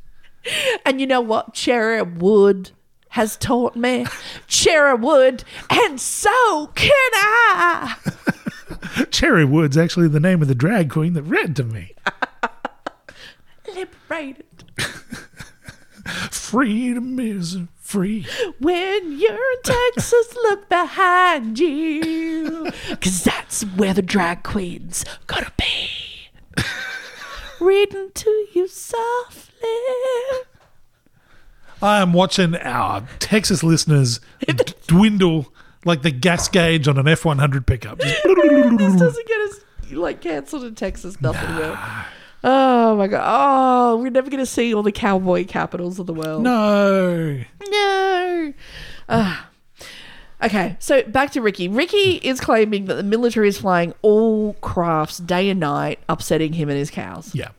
[0.85, 2.71] And you know what Cherry Wood
[3.09, 4.05] has taught me?
[4.47, 7.95] Cherry Wood, and so can I.
[9.11, 11.95] Cherry Wood's actually the name of the drag queen that read to me.
[13.67, 14.45] Liberated.
[16.31, 18.25] Freedom is free.
[18.59, 22.71] When you're in Texas, look behind you.
[23.01, 25.89] Cause that's where the drag queen's gonna be.
[27.59, 29.67] Reading to you softly.
[31.81, 34.19] I am watching our Texas listeners
[34.87, 35.53] dwindle
[35.85, 37.99] like the gas gauge on an F one hundred pickup.
[38.23, 39.55] This doesn't get us
[39.91, 41.77] like cancelled in Texas, nothing will.
[42.43, 43.23] Oh my god.
[43.25, 46.43] Oh, we're never gonna see all the cowboy capitals of the world.
[46.43, 47.39] no.
[47.69, 48.53] No.
[49.09, 49.48] Ah.
[50.41, 51.67] Okay, so back to Ricky.
[51.67, 56.69] Ricky is claiming that the military is flying all crafts day and night, upsetting him
[56.69, 57.35] and his cows.
[57.35, 57.49] Yeah.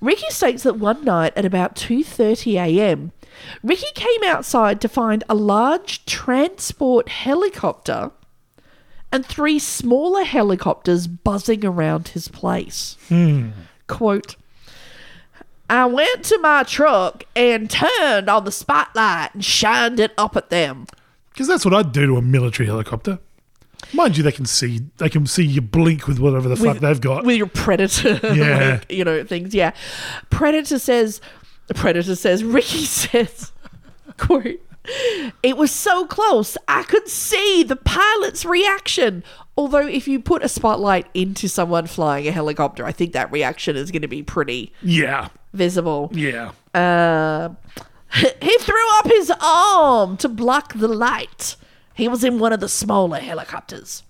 [0.00, 3.12] Ricky states that one night at about 2:30 a.m.,
[3.62, 8.12] Ricky came outside to find a large transport helicopter
[9.10, 12.96] and three smaller helicopters buzzing around his place.
[13.08, 13.50] Hmm.
[13.86, 14.36] Quote
[15.68, 20.50] I went to my truck and turned on the spotlight and shined it up at
[20.50, 20.86] them.
[21.36, 23.18] Because that's what I'd do to a military helicopter.
[23.92, 26.98] Mind you, they can see they can see you blink with whatever the fuck they've
[27.00, 27.26] got.
[27.26, 28.78] with your predator Yeah.
[28.80, 29.72] like, you know things yeah
[30.30, 31.20] predator says
[31.74, 33.52] predator says ricky says
[34.16, 34.60] quote
[35.42, 39.22] it was so close i could see the pilot's reaction
[39.58, 43.76] although if you put a spotlight into someone flying a helicopter i think that reaction
[43.76, 46.52] is going to be pretty yeah, visible yeah.
[46.74, 47.50] uh,
[48.42, 51.56] he threw up his arm to block the light
[51.94, 54.02] he was in one of the smaller helicopters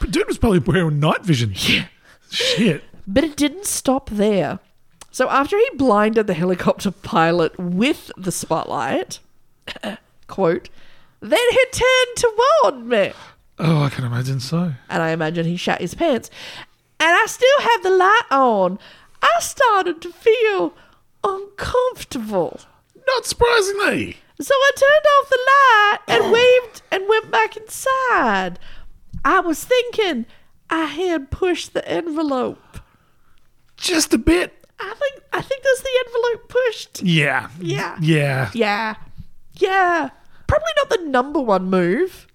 [0.00, 1.54] But dude was probably wearing night vision.
[1.66, 1.86] Yeah.
[2.28, 2.82] Shit.
[3.06, 4.58] But it didn't stop there.
[5.12, 9.20] So after he blinded the helicopter pilot with the spotlight,
[10.26, 10.68] quote,
[11.20, 13.12] then he turned toward me.
[13.58, 14.72] Oh, I can imagine so.
[14.90, 16.30] And I imagine he shat his pants.
[17.00, 18.78] And I still have the light on.
[19.22, 20.74] I started to feel
[21.24, 22.60] uncomfortable.
[23.06, 24.16] Not surprisingly.
[24.40, 28.58] So I turned off the light and waved and went back inside.
[29.24, 30.26] I was thinking
[30.70, 32.80] I had pushed the envelope.
[33.76, 34.66] Just a bit.
[34.78, 37.02] I think I think that's the envelope pushed.
[37.02, 37.48] Yeah.
[37.60, 37.96] Yeah.
[38.00, 38.50] Yeah.
[38.52, 38.94] Yeah.
[39.54, 40.10] Yeah.
[40.46, 42.26] Probably not the number one move.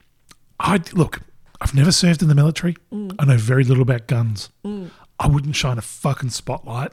[0.60, 1.22] I look.
[1.60, 2.76] I've never served in the military.
[2.92, 3.16] Mm.
[3.20, 4.50] I know very little about guns.
[4.66, 6.92] I wouldn't shine a fucking spotlight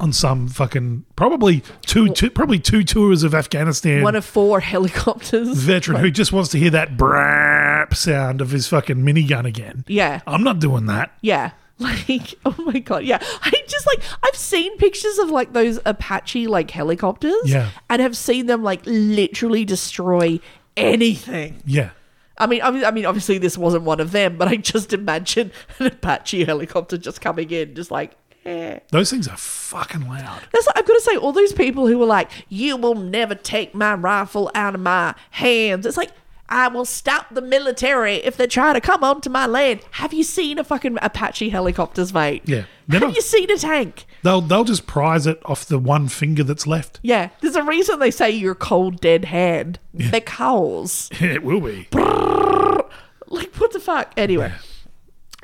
[0.00, 5.56] on some fucking probably two, two probably two tours of Afghanistan One of four helicopters.
[5.58, 9.84] veteran who just wants to hear that brap sound of his fucking minigun again.
[9.86, 10.20] Yeah.
[10.26, 11.12] I'm not doing that.
[11.20, 11.52] Yeah.
[11.78, 13.18] Like, oh my god, yeah.
[13.42, 17.34] I just like I've seen pictures of like those Apache like helicopters.
[17.44, 17.68] Yeah.
[17.90, 20.40] And have seen them like literally destroy
[20.74, 21.62] anything.
[21.66, 21.90] Yeah.
[22.38, 24.94] I mean, I mean, I mean, obviously this wasn't one of them, but I just
[24.94, 28.16] imagine an Apache helicopter just coming in, just like,
[28.46, 28.78] eh.
[28.90, 30.42] Those things are fucking loud.
[30.52, 33.74] That's I've got to say, all those people who were like, "You will never take
[33.74, 36.10] my rifle out of my hands." It's like
[36.48, 39.80] I will stop the military if they try to come onto my land.
[39.92, 42.42] Have you seen a fucking Apache helicopters, mate?
[42.44, 42.66] Yeah.
[42.88, 44.06] Have not- you seen a tank?
[44.22, 47.00] They'll they'll just prize it off the one finger that's left.
[47.02, 51.88] Yeah, there's a reason they say your cold dead hand They're because it will be.
[51.92, 54.12] like what the fuck.
[54.16, 54.52] Anyway.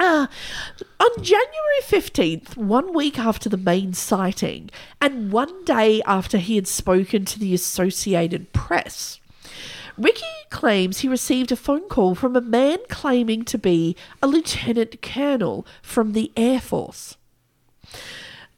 [0.03, 0.27] Uh,
[0.99, 4.69] on January 15th, one week after the main sighting,
[5.01, 9.21] and one day after he had spoken to the Associated Press,
[9.97, 15.01] Ricky claims he received a phone call from a man claiming to be a lieutenant
[15.03, 17.17] colonel from the Air Force.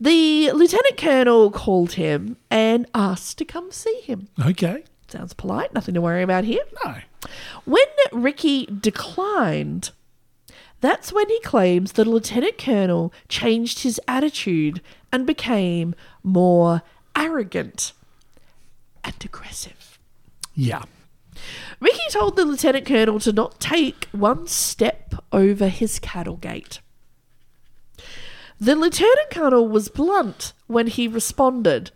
[0.01, 4.29] The lieutenant colonel called him and asked to come see him.
[4.43, 4.85] Okay.
[5.09, 6.63] Sounds polite, nothing to worry about here.
[6.87, 6.95] No.
[7.67, 9.91] When Ricky declined,
[10.85, 14.81] that's when he claims the lieutenant colonel changed his attitude
[15.13, 16.83] and became more
[17.17, 17.93] arrogant
[19.03, 19.99] and aggressive.
[20.55, 20.83] Yeah.
[21.81, 26.81] Ricky told the lieutenant colonel to not take one step over his cattle gate.
[28.61, 31.91] The lieutenant colonel was blunt when he responded.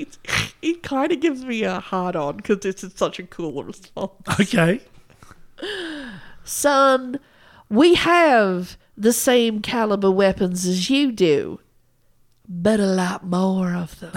[0.00, 0.08] He,
[0.60, 4.12] he kind of gives me a hard on because this is such a cool response.
[4.40, 4.80] Okay.
[6.44, 7.18] Son,
[7.68, 11.60] we have the same caliber weapons as you do,
[12.48, 14.12] but a lot more of them.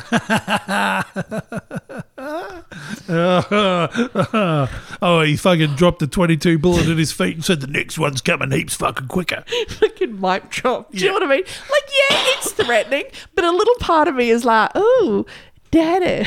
[5.02, 8.22] oh, he fucking dropped the 22 bullet at his feet and said the next one's
[8.22, 9.44] coming heaps fucking quicker.
[9.70, 10.92] Fucking mic drop.
[10.92, 11.44] Do you know what I mean?
[11.44, 13.06] Like, yeah, it's threatening,
[13.36, 15.26] but a little part of me is like, ooh,
[15.74, 16.24] daddy.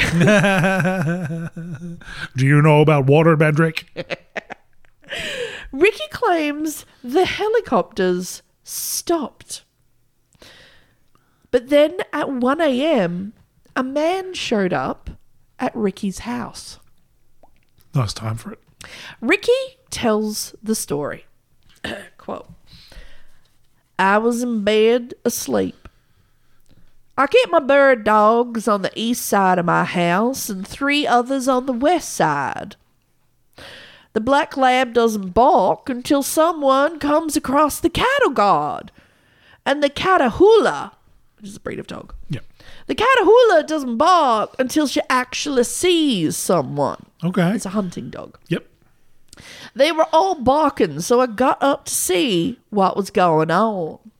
[2.37, 3.85] Do you know about water, Mandrick?
[5.73, 9.63] Ricky claims the helicopters stopped.
[11.51, 13.33] But then at 1 a.m.,
[13.77, 15.11] a man showed up
[15.59, 16.81] at Ricky's house.
[17.95, 18.59] nice time for it.
[19.21, 19.53] Ricky
[19.91, 21.27] tells the story.
[22.19, 22.49] Quote
[23.99, 25.86] I was in bed asleep.
[27.19, 31.49] I kept my bird dogs on the east side of my house and three others
[31.49, 32.77] on the west side.
[34.13, 38.93] The black lab doesn't bark until someone comes across the cattle guard.
[39.65, 40.93] And the Catahoula,
[41.37, 42.41] which is a breed of dog, Yeah.
[42.87, 47.05] the Catahoula doesn't bark until she actually sees someone.
[47.25, 47.51] Okay.
[47.55, 48.39] It's a hunting dog.
[48.49, 48.67] Yep.
[49.75, 53.99] They were all barking, so I got up to see what was going on.
[54.05, 54.11] I'm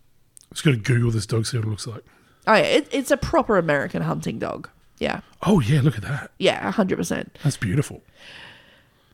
[0.53, 2.05] Just going to Google this dog, see what it looks like.
[2.47, 4.69] Oh, yeah, it, it's a proper American hunting dog.
[4.99, 6.31] Yeah, Oh, yeah, look at that.
[6.39, 7.29] yeah, 100%.
[7.45, 8.03] That's beautiful.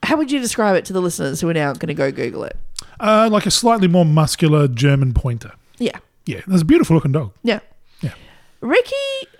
[0.04, 2.44] How would you describe it to the listeners who are now going to go Google
[2.44, 2.56] it?
[3.00, 5.52] Uh, like a slightly more muscular German pointer.
[5.78, 7.32] Yeah, Yeah, that's a beautiful looking dog.
[7.42, 7.60] yeah.
[8.00, 8.14] Yeah.
[8.60, 8.94] Ricky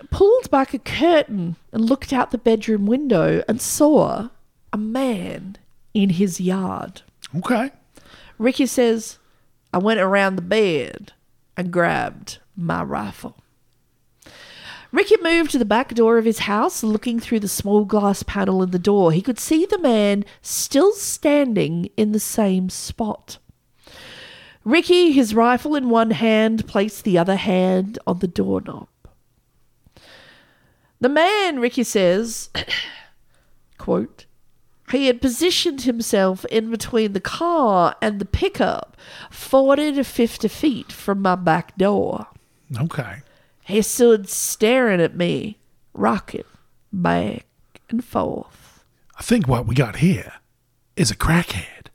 [0.09, 4.29] pulled back a curtain and looked out the bedroom window and saw
[4.73, 5.57] a man
[5.93, 7.01] in his yard.
[7.37, 7.71] Okay.
[8.37, 9.17] Ricky says,
[9.73, 11.13] I went around the bed
[11.55, 13.37] and grabbed my rifle.
[14.93, 18.61] Ricky moved to the back door of his house, looking through the small glass panel
[18.61, 19.11] in the door.
[19.11, 23.39] He could see the man still standing in the same spot.
[24.63, 28.87] Ricky, his rifle in one hand, placed the other hand on the doorknob.
[31.01, 32.51] The man, Ricky says,
[33.79, 34.27] quote,
[34.91, 38.95] he had positioned himself in between the car and the pickup,
[39.31, 42.27] 40 to 50 feet from my back door.
[42.77, 43.22] Okay.
[43.65, 45.57] He stood staring at me,
[45.93, 46.43] rocking
[46.91, 47.45] back
[47.89, 48.83] and forth.
[49.17, 50.33] I think what we got here
[50.95, 51.87] is a crackhead.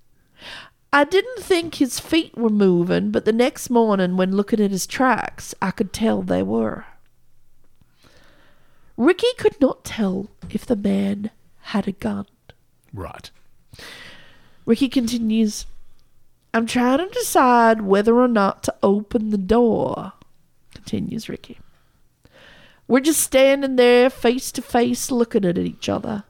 [0.93, 4.87] I didn't think his feet were moving, but the next morning, when looking at his
[4.87, 6.87] tracks, I could tell they were.
[8.97, 12.27] Ricky could not tell if the man had a gun.
[12.93, 13.31] Right.
[14.65, 15.67] Ricky continues,
[16.55, 20.15] I'm trying to decide whether or not to open the door,
[20.89, 21.59] continues Ricky.
[22.87, 26.25] We're just standing there face to face looking at each other.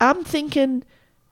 [0.00, 0.84] I'm thinking,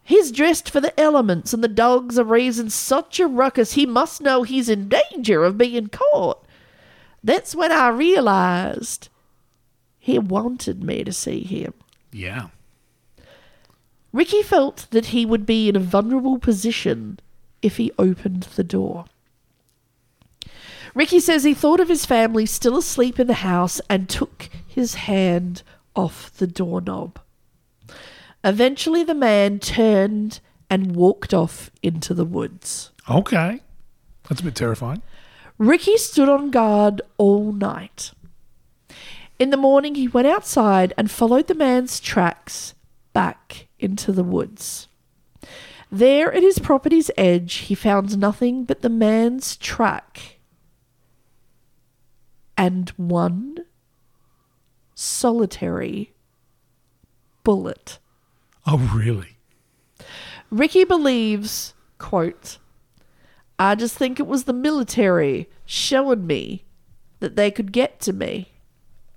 [0.02, 4.20] he's dressed for the elements and the dogs are raising such a ruckus he must
[4.20, 6.44] know he's in danger of being caught.
[7.22, 9.08] That's when I realized
[10.00, 11.74] he wanted me to see him.
[12.10, 12.48] Yeah.
[14.12, 17.20] Ricky felt that he would be in a vulnerable position
[17.62, 19.04] if he opened the door.
[20.94, 24.94] Ricky says he thought of his family still asleep in the house and took his
[24.94, 25.62] hand
[25.96, 27.18] off the doorknob.
[28.44, 30.40] Eventually, the man turned
[30.70, 32.92] and walked off into the woods.
[33.10, 33.60] Okay.
[34.28, 35.02] That's a bit terrifying.
[35.58, 38.12] Ricky stood on guard all night.
[39.38, 42.74] In the morning, he went outside and followed the man's tracks
[43.12, 44.88] back into the woods.
[45.90, 50.33] There at his property's edge, he found nothing but the man's track
[52.56, 53.58] and one
[54.94, 56.12] solitary
[57.42, 57.98] bullet.
[58.66, 59.36] Oh, really?
[60.50, 62.58] Ricky believes, quote,
[63.58, 66.64] I just think it was the military showing me
[67.20, 68.52] that they could get to me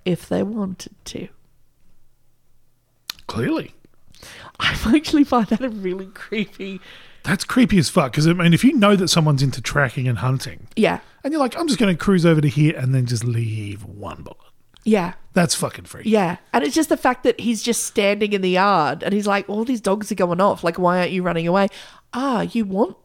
[0.04, 1.28] if they wanted to.
[3.26, 3.74] Clearly.
[4.60, 6.80] I actually find that a really creepy.
[7.28, 8.12] That's creepy as fuck.
[8.12, 11.00] Because, I mean, if you know that someone's into tracking and hunting, Yeah.
[11.22, 13.84] and you're like, I'm just going to cruise over to here and then just leave
[13.84, 14.38] one bullet,
[14.84, 15.12] Yeah.
[15.34, 16.10] that's fucking freaky.
[16.10, 16.38] Yeah.
[16.52, 19.48] And it's just the fact that he's just standing in the yard and he's like,
[19.48, 20.64] all these dogs are going off.
[20.64, 21.68] Like, why aren't you running away?
[22.14, 22.96] Ah, you want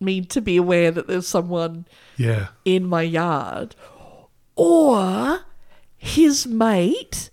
[0.00, 1.86] me to be aware that there's someone
[2.16, 2.48] Yeah.
[2.64, 3.76] in my yard.
[4.56, 5.40] Or
[5.96, 7.30] his mate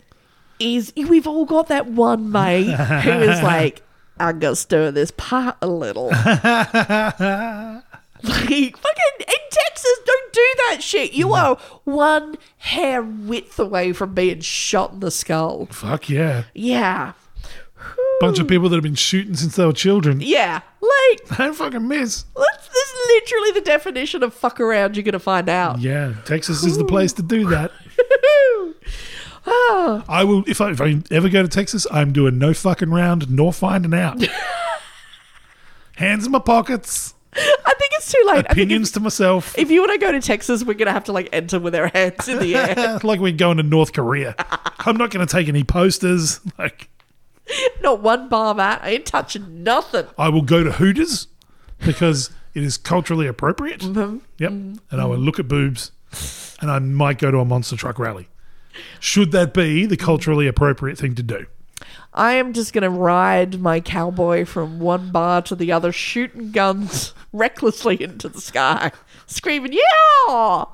[0.59, 3.81] is, we've all got that one mate who is like,
[4.21, 6.11] I'm going to stir this pot a little.
[8.23, 11.13] Like, fucking in Texas, don't do that shit.
[11.13, 11.55] You are
[11.85, 15.65] one hair width away from being shot in the skull.
[15.71, 16.43] Fuck yeah.
[16.53, 17.13] Yeah.
[18.19, 20.19] Bunch of people that have been shooting since they were children.
[20.21, 20.61] Yeah.
[20.81, 22.25] Like, Don't fucking miss.
[22.35, 25.79] that's, that's literally the definition of fuck around you're to find out.
[25.79, 27.71] Yeah, Texas is the place to do that.
[29.45, 33.29] I will if I if I ever go to Texas, I'm doing no fucking round
[33.29, 34.23] nor finding out.
[35.95, 38.45] Hands in my pockets, I think it's too late.
[38.49, 39.53] Opinions to myself.
[39.57, 41.59] if, if you want to go to Texas, we're going to have to like enter
[41.59, 42.99] with our hands in the air.
[43.03, 44.35] like we're going to North Korea.
[44.79, 46.41] I'm not going to take any posters.
[46.57, 46.89] Like
[47.81, 48.81] Not one bar mat.
[48.83, 50.07] I ain't touching nothing.
[50.17, 51.27] I will go to Hooters
[51.79, 53.81] because it is culturally appropriate.
[53.81, 54.17] Mm-hmm.
[54.39, 55.91] Yep, and I will look at boobs,
[56.59, 58.27] and I might go to a monster truck rally.
[58.99, 61.45] Should that be the culturally appropriate thing to do?
[62.13, 66.51] I am just going to ride my cowboy from one bar to the other, shooting
[66.51, 68.91] guns recklessly into the sky,
[69.27, 70.65] screaming, Yeah!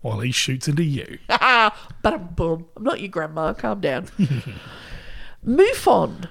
[0.00, 1.18] While he shoots into you.
[1.28, 2.66] but boom.
[2.76, 3.54] I'm not your grandma.
[3.54, 4.08] Calm down.
[5.46, 6.28] MUFON.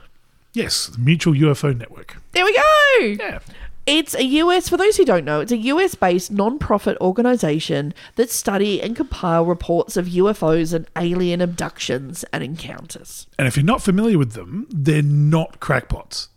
[0.53, 2.17] Yes, the Mutual UFO Network.
[2.33, 3.05] There we go.
[3.23, 3.39] Yeah.
[3.85, 7.93] It's a US, for those who don't know, it's a US based non profit organization
[8.15, 13.27] that study and compile reports of UFOs and alien abductions and encounters.
[13.37, 16.29] And if you're not familiar with them, they're not crackpots.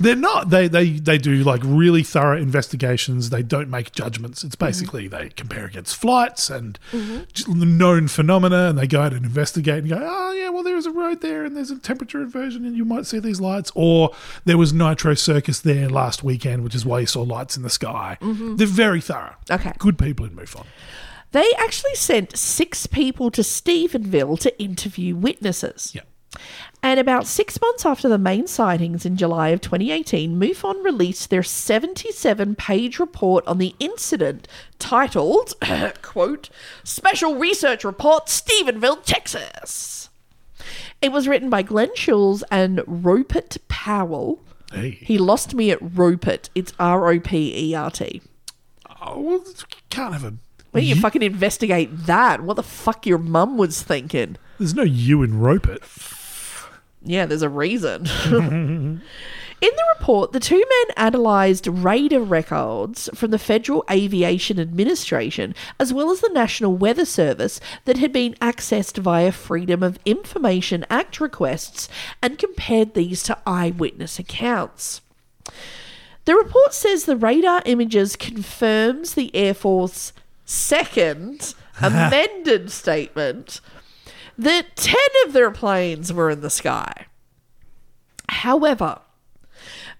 [0.00, 0.50] They're not.
[0.50, 3.30] They they they do like really thorough investigations.
[3.30, 4.44] They don't make judgments.
[4.44, 4.66] It's mm-hmm.
[4.66, 7.24] basically they compare against flights and mm-hmm.
[7.32, 10.86] just known phenomena, and they go out and investigate and go, oh yeah, well there's
[10.86, 13.72] a road there and there's a temperature inversion, and you might see these lights.
[13.74, 14.10] Or
[14.44, 17.70] there was Nitro Circus there last weekend, which is why you saw lights in the
[17.70, 18.18] sky.
[18.20, 18.56] Mm-hmm.
[18.56, 19.34] They're very thorough.
[19.50, 19.72] Okay.
[19.78, 20.66] good people in MUFON.
[21.32, 25.92] They actually sent six people to Stephenville to interview witnesses.
[25.94, 26.02] Yeah.
[26.82, 31.42] And about six months after the main sightings in July of 2018, MUFON released their
[31.42, 34.46] 77 page report on the incident
[34.78, 35.54] titled,
[36.02, 36.50] quote,
[36.84, 40.08] Special Research Report, Stephenville, Texas.
[41.02, 44.40] It was written by Glenn Schulz and Rupert Powell.
[44.72, 44.90] Hey.
[44.90, 46.50] He lost me at Rupert.
[46.54, 48.20] It's R O P E R T.
[49.00, 49.44] Oh, well,
[49.90, 50.30] can't have a.
[50.70, 52.42] Why don't you fucking investigate that?
[52.42, 54.36] What the fuck your mum was thinking?
[54.58, 55.82] There's no you in Rope It.
[57.08, 58.06] Yeah, there's a reason.
[59.60, 65.92] In the report, the two men analysed radar records from the Federal Aviation Administration as
[65.92, 71.18] well as the National Weather Service that had been accessed via Freedom of Information Act
[71.18, 71.88] requests
[72.22, 75.00] and compared these to eyewitness accounts.
[76.24, 80.12] The report says the radar images confirms the Air Force
[80.44, 83.60] second amended statement
[84.38, 84.94] that 10
[85.26, 87.06] of their planes were in the sky.
[88.28, 89.00] However,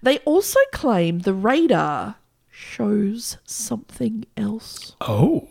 [0.01, 2.15] they also claim the radar
[2.49, 4.95] shows something else.
[5.01, 5.47] Oh.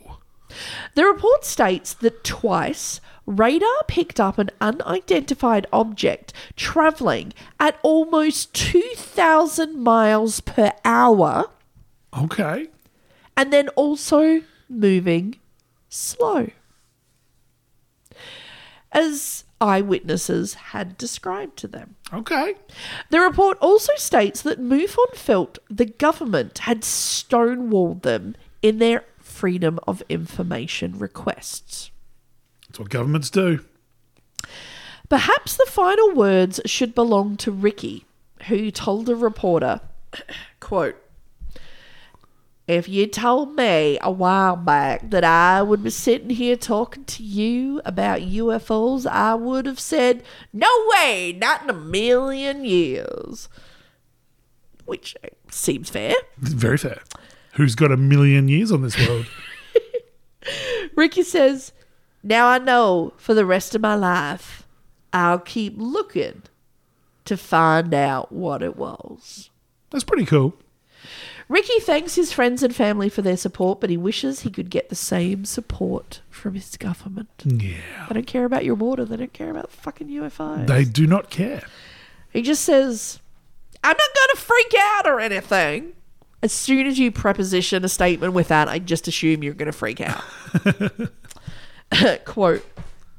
[0.95, 9.79] The report states that twice radar picked up an unidentified object traveling at almost 2,000
[9.79, 11.51] miles per hour
[12.17, 12.69] Okay.
[13.37, 15.35] and then also moving
[15.91, 16.49] slow.
[18.93, 21.97] As eyewitnesses had described to them.
[22.13, 22.55] Okay.
[23.11, 29.79] The report also states that MUFON felt the government had stonewalled them in their Freedom
[29.87, 31.91] of Information requests.
[32.69, 33.65] That's what governments do.
[35.09, 38.05] Perhaps the final words should belong to Ricky,
[38.49, 39.81] who told a reporter,
[40.61, 40.97] quote,
[42.69, 47.23] if you told me a while back that I would be sitting here talking to
[47.23, 53.49] you about UFOs, I would have said, no way, not in a million years.
[54.85, 56.15] which uh, seems fair.
[56.37, 57.01] Very fair.
[57.55, 59.27] Who's got a million years on this world?
[60.95, 61.73] Ricky says,
[62.23, 64.67] Now I know for the rest of my life,
[65.13, 66.43] I'll keep looking
[67.25, 69.51] to find out what it was.
[69.91, 70.55] That's pretty cool.
[71.49, 74.91] Ricky thanks his friends and family for their support, but he wishes he could get
[74.91, 77.31] the same support from his government.
[77.45, 78.07] Yeah.
[78.09, 80.67] They don't care about your water, they don't care about fucking UFOs.
[80.67, 81.63] They do not care.
[82.31, 83.21] He just says,
[83.83, 85.95] I'm not going to freak out or anything.
[86.43, 89.73] As soon as you preposition a statement with that, I just assume you're going to
[89.73, 90.23] freak out.
[92.25, 92.65] Quote,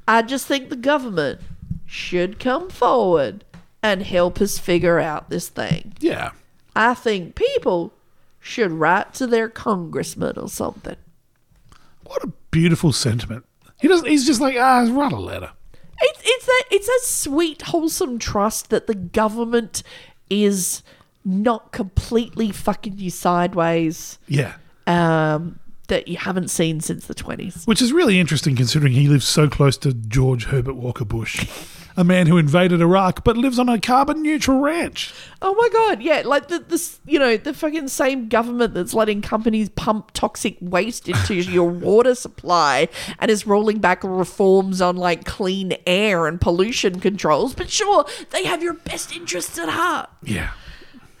[0.06, 1.40] I just think the government
[1.84, 3.44] should come forward
[3.82, 5.94] and help us figure out this thing.
[6.00, 6.30] Yeah.
[6.76, 7.92] I think people
[8.40, 10.96] should write to their congressman or something.
[12.04, 13.44] What a beautiful sentiment.
[13.80, 14.08] He doesn't.
[14.08, 15.52] He's just like ah, write a letter.
[16.00, 19.82] It's it's that it's a sweet, wholesome trust that the government
[20.28, 20.82] is
[21.24, 24.18] not completely fucking you sideways.
[24.26, 24.54] Yeah.
[24.86, 27.64] Um, that you haven't seen since the twenties.
[27.64, 31.46] Which is really interesting considering he lives so close to George Herbert Walker Bush,
[31.96, 35.12] a man who invaded Iraq but lives on a carbon neutral ranch.
[35.42, 39.22] Oh my god, yeah, like the this you know the fucking same government that's letting
[39.22, 42.88] companies pump toxic waste into your water supply
[43.18, 47.54] and is rolling back reforms on like clean air and pollution controls.
[47.54, 50.10] But sure, they have your best interests at heart.
[50.22, 50.50] Yeah.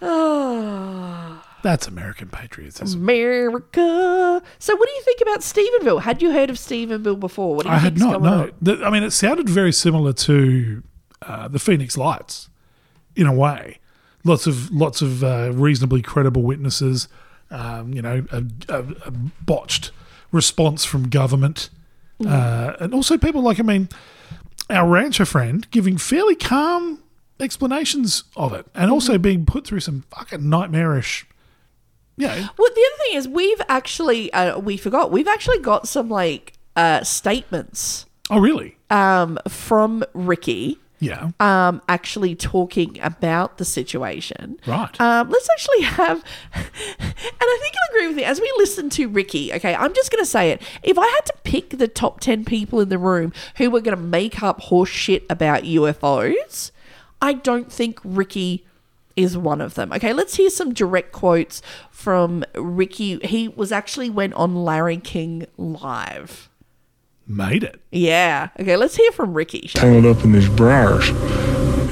[0.02, 1.49] Oh.
[1.62, 3.00] That's American patriotism.
[3.02, 4.42] America.
[4.58, 6.02] So, what do you think about Stephenville?
[6.02, 7.54] Had you heard of Stephenville before?
[7.54, 8.22] What do you I had not.
[8.22, 8.50] No.
[8.62, 10.82] The- I mean, it sounded very similar to
[11.22, 12.48] uh, the Phoenix Lights,
[13.14, 13.78] in a way.
[14.24, 17.08] Lots of lots of uh, reasonably credible witnesses.
[17.50, 19.90] Um, you know, a, a, a botched
[20.30, 21.68] response from government,
[22.26, 23.88] uh, and also people like I mean,
[24.68, 27.02] our rancher friend giving fairly calm
[27.40, 31.26] explanations of it, and also being put through some fucking nightmarish.
[32.20, 36.08] Know, Well, the other thing is, we've actually uh, we forgot we've actually got some
[36.08, 38.76] like uh, statements oh really?
[38.90, 40.78] um, from Ricky.
[41.02, 41.30] Yeah.
[41.40, 44.58] Um, actually talking about the situation.
[44.66, 45.00] Right.
[45.00, 46.22] Um, let's actually have,
[46.54, 46.64] and
[47.40, 49.50] I think you'll agree with me as we listen to Ricky.
[49.54, 50.60] Okay, I'm just going to say it.
[50.82, 53.96] If I had to pick the top 10 people in the room who were going
[53.96, 56.70] to make up horse shit about UFOs,
[57.22, 58.66] I don't think Ricky
[59.16, 59.92] is one of them.
[59.92, 63.18] Okay, let's hear some direct quotes from Ricky.
[63.18, 66.48] He was actually went on Larry King live.
[67.26, 67.80] Made it.
[67.92, 68.48] Yeah.
[68.58, 69.68] Okay, let's hear from Ricky.
[69.68, 71.10] tangled up in these briars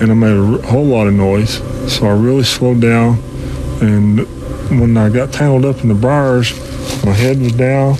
[0.00, 1.58] and I made a whole lot of noise.
[1.92, 3.18] So I really slowed down.
[3.80, 4.20] And
[4.80, 6.52] when I got tangled up in the briars,
[7.04, 7.96] my head was down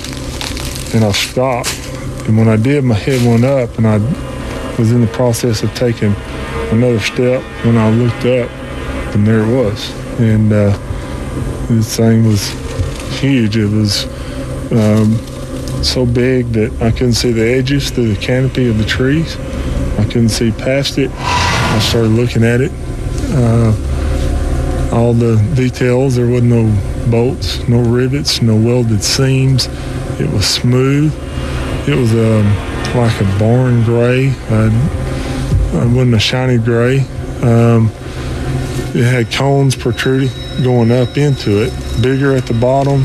[0.94, 1.76] and I stopped.
[2.26, 3.98] And when I did, my head went up and I
[4.78, 6.14] was in the process of taking
[6.70, 8.50] another step when I looked up
[9.14, 9.90] and there it was.
[10.20, 10.76] And uh,
[11.68, 12.48] this thing was
[13.20, 13.56] huge.
[13.56, 14.04] It was
[14.72, 15.16] um,
[15.82, 19.36] so big that I couldn't see the edges through the canopy of the trees.
[19.98, 21.11] I couldn't see past it.
[21.12, 22.72] I started looking at it.
[23.30, 23.72] Uh,
[24.92, 29.66] all the details, there wasn't no bolts, no rivets, no welded seams.
[30.20, 31.12] It was smooth.
[31.88, 32.46] It was um,
[32.96, 34.30] like a barn gray.
[34.48, 34.70] Uh,
[35.74, 37.00] it wasn't a shiny gray.
[37.42, 37.90] Um,
[38.95, 40.30] it had cones protruding
[40.62, 43.05] going up into it, bigger at the bottom,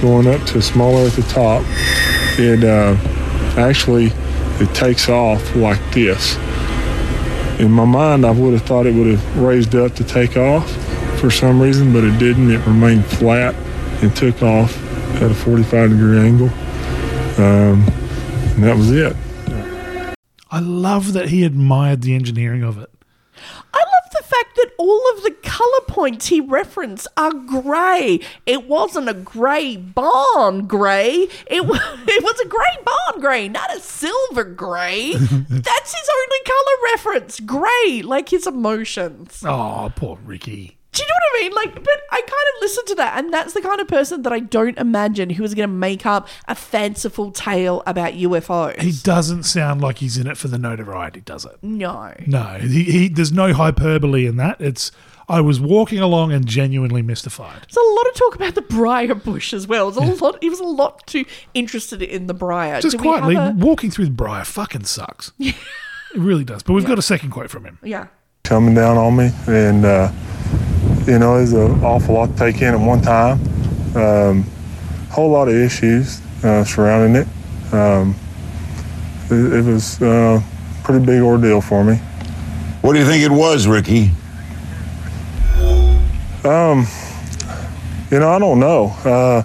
[0.00, 1.62] going up to smaller at the top.
[2.38, 2.96] It uh,
[3.58, 4.12] actually
[4.60, 6.36] it takes off like this.
[7.60, 10.70] In my mind, I would have thought it would have raised up to take off
[11.18, 12.50] for some reason, but it didn't.
[12.50, 13.54] It remained flat
[14.02, 14.76] and took off
[15.16, 16.48] at a 45 degree angle.
[17.38, 17.84] Um,
[18.54, 19.16] and that was it.
[20.50, 22.90] I love that he admired the engineering of it.
[23.72, 28.20] I love the fact that all of the color points he referenced are grey.
[28.44, 31.28] It wasn't a grey barn grey.
[31.46, 35.12] It was, it was a grey barn grey, not a silver grey.
[35.14, 37.40] That's his only color reference.
[37.40, 39.42] Grey, like his emotions.
[39.46, 40.77] Oh, poor Ricky.
[40.90, 41.52] Do you know what I mean?
[41.54, 44.32] Like, but I kind of listen to that, and that's the kind of person that
[44.32, 48.80] I don't imagine who is going to make up a fanciful tale about UFOs.
[48.80, 51.56] He doesn't sound like he's in it for the notoriety, does it?
[51.62, 52.14] no.
[52.26, 54.60] No, he, he there's no hyperbole in that.
[54.60, 54.90] It's
[55.28, 57.60] I was walking along and genuinely mystified.
[57.60, 59.90] There's a lot of talk about the briar bush as well.
[59.90, 60.38] There's a lot.
[60.42, 62.80] He was a lot too interested in the briar.
[62.80, 65.32] Just Do we have quietly, a- walking through the briar fucking sucks.
[65.38, 65.54] it
[66.16, 66.62] really does.
[66.62, 67.78] But we've got a second quote from him.
[67.82, 68.06] yeah.
[68.44, 70.10] coming down on me, and uh,
[71.08, 73.40] you know, it's an awful lot to take in at one time.
[73.96, 74.44] Um,
[75.10, 77.28] whole lot of issues uh, surrounding it.
[77.72, 78.14] Um,
[79.30, 81.96] it, it was uh, a pretty big ordeal for me.
[82.82, 84.10] What do you think it was, Ricky?
[86.44, 86.86] Um,
[88.10, 88.86] You know, I don't know.
[89.04, 89.42] Uh,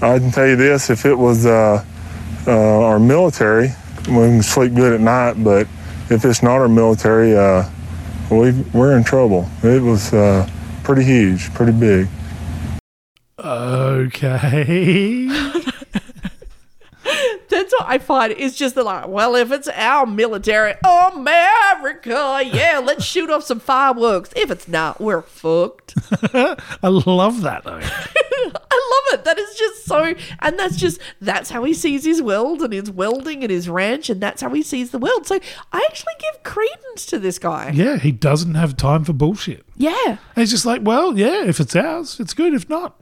[0.00, 1.84] I can tell you this: if it was uh,
[2.46, 3.68] uh, our military,
[4.08, 5.34] we can sleep good at night.
[5.44, 5.68] But
[6.10, 7.68] if it's not our military, uh,
[8.28, 9.48] we we're in trouble.
[9.62, 10.48] It was uh,
[10.82, 12.08] pretty huge, pretty big.
[13.38, 15.26] Okay.
[17.48, 18.32] That's what I find.
[18.36, 23.60] It's just the like, well, if it's our military, America, yeah, let's shoot off some
[23.60, 24.30] fireworks.
[24.36, 25.94] If it's not, we're fucked.
[26.82, 27.80] I love that though.
[28.70, 29.24] I love it.
[29.24, 32.90] That is just so, and that's just that's how he sees his world and his
[32.90, 35.26] welding and his ranch, and that's how he sees the world.
[35.26, 35.38] So
[35.72, 37.70] I actually give credence to this guy.
[37.74, 39.64] Yeah, he doesn't have time for bullshit.
[39.76, 42.54] Yeah, And he's just like, well, yeah, if it's ours, it's good.
[42.54, 43.00] If not,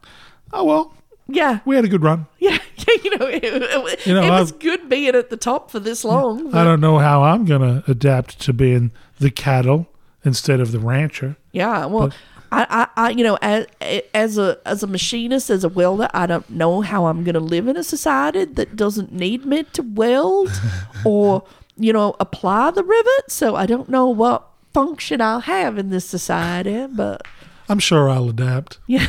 [0.53, 0.95] oh well,
[1.29, 2.27] yeah, we had a good run.
[2.39, 2.59] yeah.
[2.77, 5.71] yeah you know, it, it, You know, it was I've- good being at the top
[5.71, 6.53] for this long.
[6.55, 9.87] I don't know how I'm gonna adapt to being the cattle
[10.25, 11.37] instead of the rancher.
[11.53, 12.12] Yeah, well,
[12.52, 13.66] I, I, I, you know, as,
[14.12, 17.40] as a as a machinist, as a welder, I don't know how I'm going to
[17.40, 20.51] live in a society that doesn't need me to weld
[21.05, 21.44] or
[21.77, 23.31] you know apply the rivet.
[23.31, 27.22] So I don't know what function I'll have in this society, but
[27.68, 28.78] I'm sure I'll adapt.
[28.86, 29.06] yeah,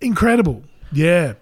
[0.00, 0.64] Incredible.
[0.92, 1.34] Yeah.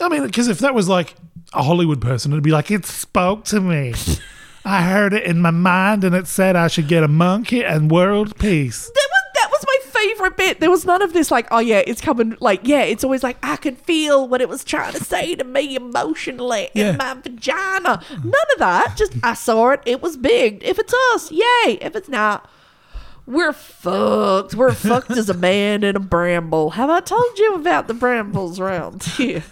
[0.00, 1.14] I mean, because if that was like
[1.52, 3.94] a Hollywood person, it'd be like, it spoke to me.
[4.64, 7.90] I heard it in my mind and it said I should get a monkey and
[7.90, 8.86] world peace.
[8.94, 10.60] that was that was my favorite bit.
[10.60, 12.36] There was none of this like, oh yeah, it's coming.
[12.40, 15.44] Like yeah, it's always like I could feel what it was trying to say to
[15.44, 16.90] me emotionally Yeah.
[16.90, 18.02] in my vagina.
[18.10, 18.94] None of that.
[18.96, 19.80] Just I saw it.
[19.86, 20.62] It was big.
[20.64, 21.78] If it's us, yay.
[21.80, 22.48] If it's not.
[23.26, 24.54] We're fucked.
[24.54, 26.70] We're fucked as a man in a bramble.
[26.70, 29.44] Have I told you about the brambles around here?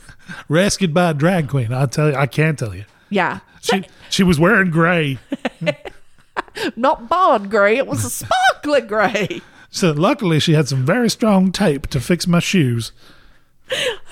[0.48, 1.73] Rescued by a drag queen.
[1.73, 2.85] I'll tell you, I can't tell you.
[3.10, 3.40] Yeah.
[3.60, 5.18] She, she was wearing gray.
[6.77, 9.43] not bond grey, it was a sparkler grey.
[9.77, 12.93] So luckily she had some very strong tape to fix my shoes.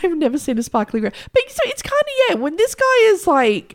[0.03, 1.11] I've never seen a sparkly grey.
[1.33, 2.35] But so it's kind of yeah.
[2.35, 3.75] When this guy is like,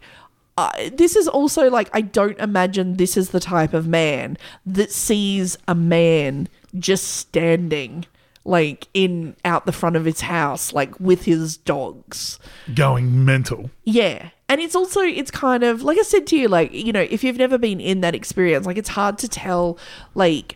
[0.55, 4.37] uh, this is also like I don't imagine this is the type of man
[4.67, 6.47] that sees a man
[6.77, 8.05] just standing
[8.45, 12.37] like in out the front of his house like with his dogs.
[12.75, 13.71] Going mental.
[13.83, 14.29] Yeah.
[14.47, 17.23] And it's also it's kind of like I said to you like you know if
[17.23, 19.79] you've never been in that experience like it's hard to tell
[20.13, 20.55] like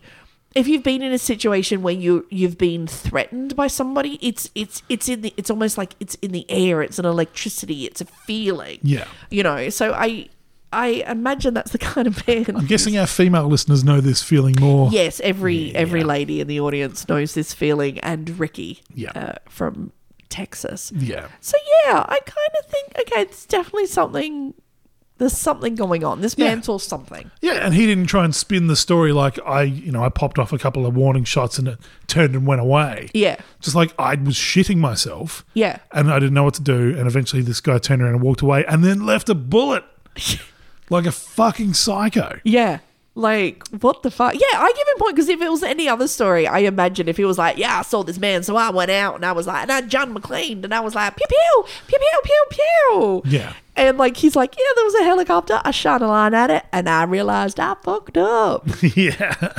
[0.56, 4.84] if you've been in a situation where you you've been threatened by somebody it's it's
[4.90, 8.06] it's in the it's almost like it's in the air it's an electricity it's a
[8.06, 9.06] feeling Yeah.
[9.32, 10.30] you know so I
[10.72, 14.56] I imagine that's the kind of man I'm guessing our female listeners know this feeling
[14.60, 14.90] more.
[14.92, 19.12] yes every every lady in the audience knows this feeling and Ricky Yeah.
[19.16, 19.92] uh, from
[20.30, 21.28] Texas Yeah.
[21.42, 24.56] so yeah, I kind of think okay, it's definitely something.
[25.24, 26.22] There's something going on.
[26.22, 26.62] This man Yeah.
[26.64, 27.32] saw something.
[27.42, 30.38] Yeah, and he didn't try and spin the story like I, you know, I popped
[30.38, 33.10] off a couple of warning shots and it turned and went away.
[33.14, 36.96] Yeah, Just like I was shitting myself yeah, and I didn't know what to do.
[36.98, 39.84] And eventually this guy turned around and walked away and then left a bullet
[40.90, 42.40] like a fucking psycho.
[42.44, 42.80] yeah.
[43.16, 44.34] Like what the fuck?
[44.34, 47.18] Yeah, I give him point because if it was any other story, I imagine if
[47.18, 49.46] he was like, "Yeah, I saw this man, so I went out and I was
[49.46, 53.22] like, and I John McClane, and I was like, pew pew pew pew pew pew."
[53.26, 53.54] Yeah.
[53.76, 55.62] And like he's like, "Yeah, there was a helicopter.
[55.64, 59.54] I shot a line at it, and I realized I fucked up." yeah.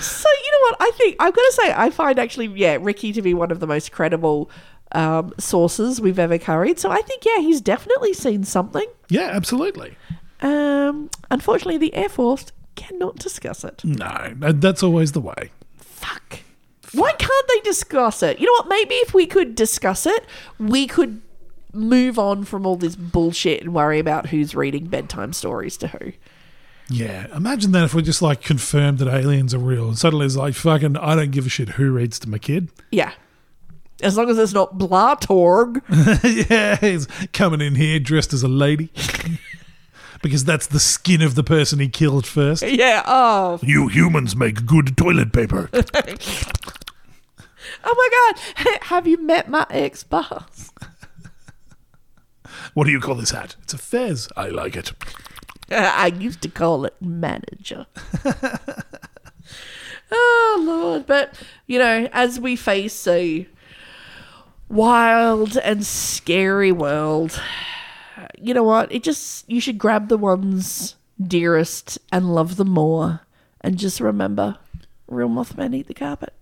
[0.00, 0.76] So you know what?
[0.80, 3.66] I think I'm gonna say I find actually, yeah, Ricky to be one of the
[3.66, 4.50] most credible
[4.92, 6.78] um, sources we've ever carried.
[6.78, 8.86] So I think, yeah, he's definitely seen something.
[9.08, 9.96] Yeah, absolutely.
[10.40, 13.84] Um, unfortunately, the Air Force cannot discuss it.
[13.84, 15.50] No, that's always the way.
[15.78, 16.40] Fuck.
[16.92, 18.38] Why can't they discuss it?
[18.38, 18.68] You know what?
[18.68, 20.24] Maybe if we could discuss it,
[20.58, 21.20] we could
[21.72, 26.12] move on from all this bullshit and worry about who's reading bedtime stories to who.
[26.88, 30.36] Yeah, imagine that if we just like confirmed that aliens are real and suddenly it's
[30.36, 32.70] like fucking I don't give a shit who reads to my kid.
[32.90, 33.12] Yeah.
[34.02, 35.82] As long as it's not Blartorg.
[36.50, 38.90] yeah, he's coming in here dressed as a lady.
[40.22, 42.62] because that's the skin of the person he killed first.
[42.62, 43.02] yeah.
[43.06, 45.70] Oh, You humans make good toilet paper.
[47.88, 50.72] Oh my god, have you met my ex boss?
[52.74, 53.54] what do you call this hat?
[53.62, 54.28] It's a fez.
[54.36, 54.92] I like it.
[55.70, 57.86] I used to call it manager.
[60.10, 61.34] oh lord, but
[61.66, 63.46] you know, as we face a
[64.68, 67.40] wild and scary world,
[68.38, 68.90] you know what?
[68.92, 73.20] It just you should grab the ones dearest and love them more,
[73.60, 74.58] and just remember,
[75.08, 76.32] real Mothman eat the carpet.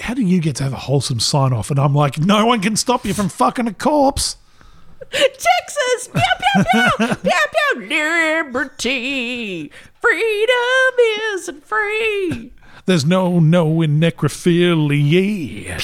[0.00, 1.70] How do you get to have a wholesome sign off?
[1.70, 4.36] And I'm like, no one can stop you from fucking a corpse.
[5.10, 6.22] Texas, pew
[6.54, 7.32] pew pew, pew
[7.78, 10.94] pew, liberty, freedom
[11.34, 12.52] isn't free.
[12.86, 15.78] There's no no in necrophilia.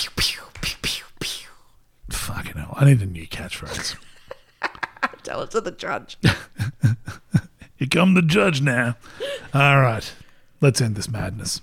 [2.11, 2.75] Fucking hell.
[2.77, 3.97] I need a new catchphrase.
[5.23, 6.17] Tell it to the judge.
[7.77, 8.97] Here come the judge now.
[9.53, 10.13] All right.
[10.61, 11.61] Let's end this madness.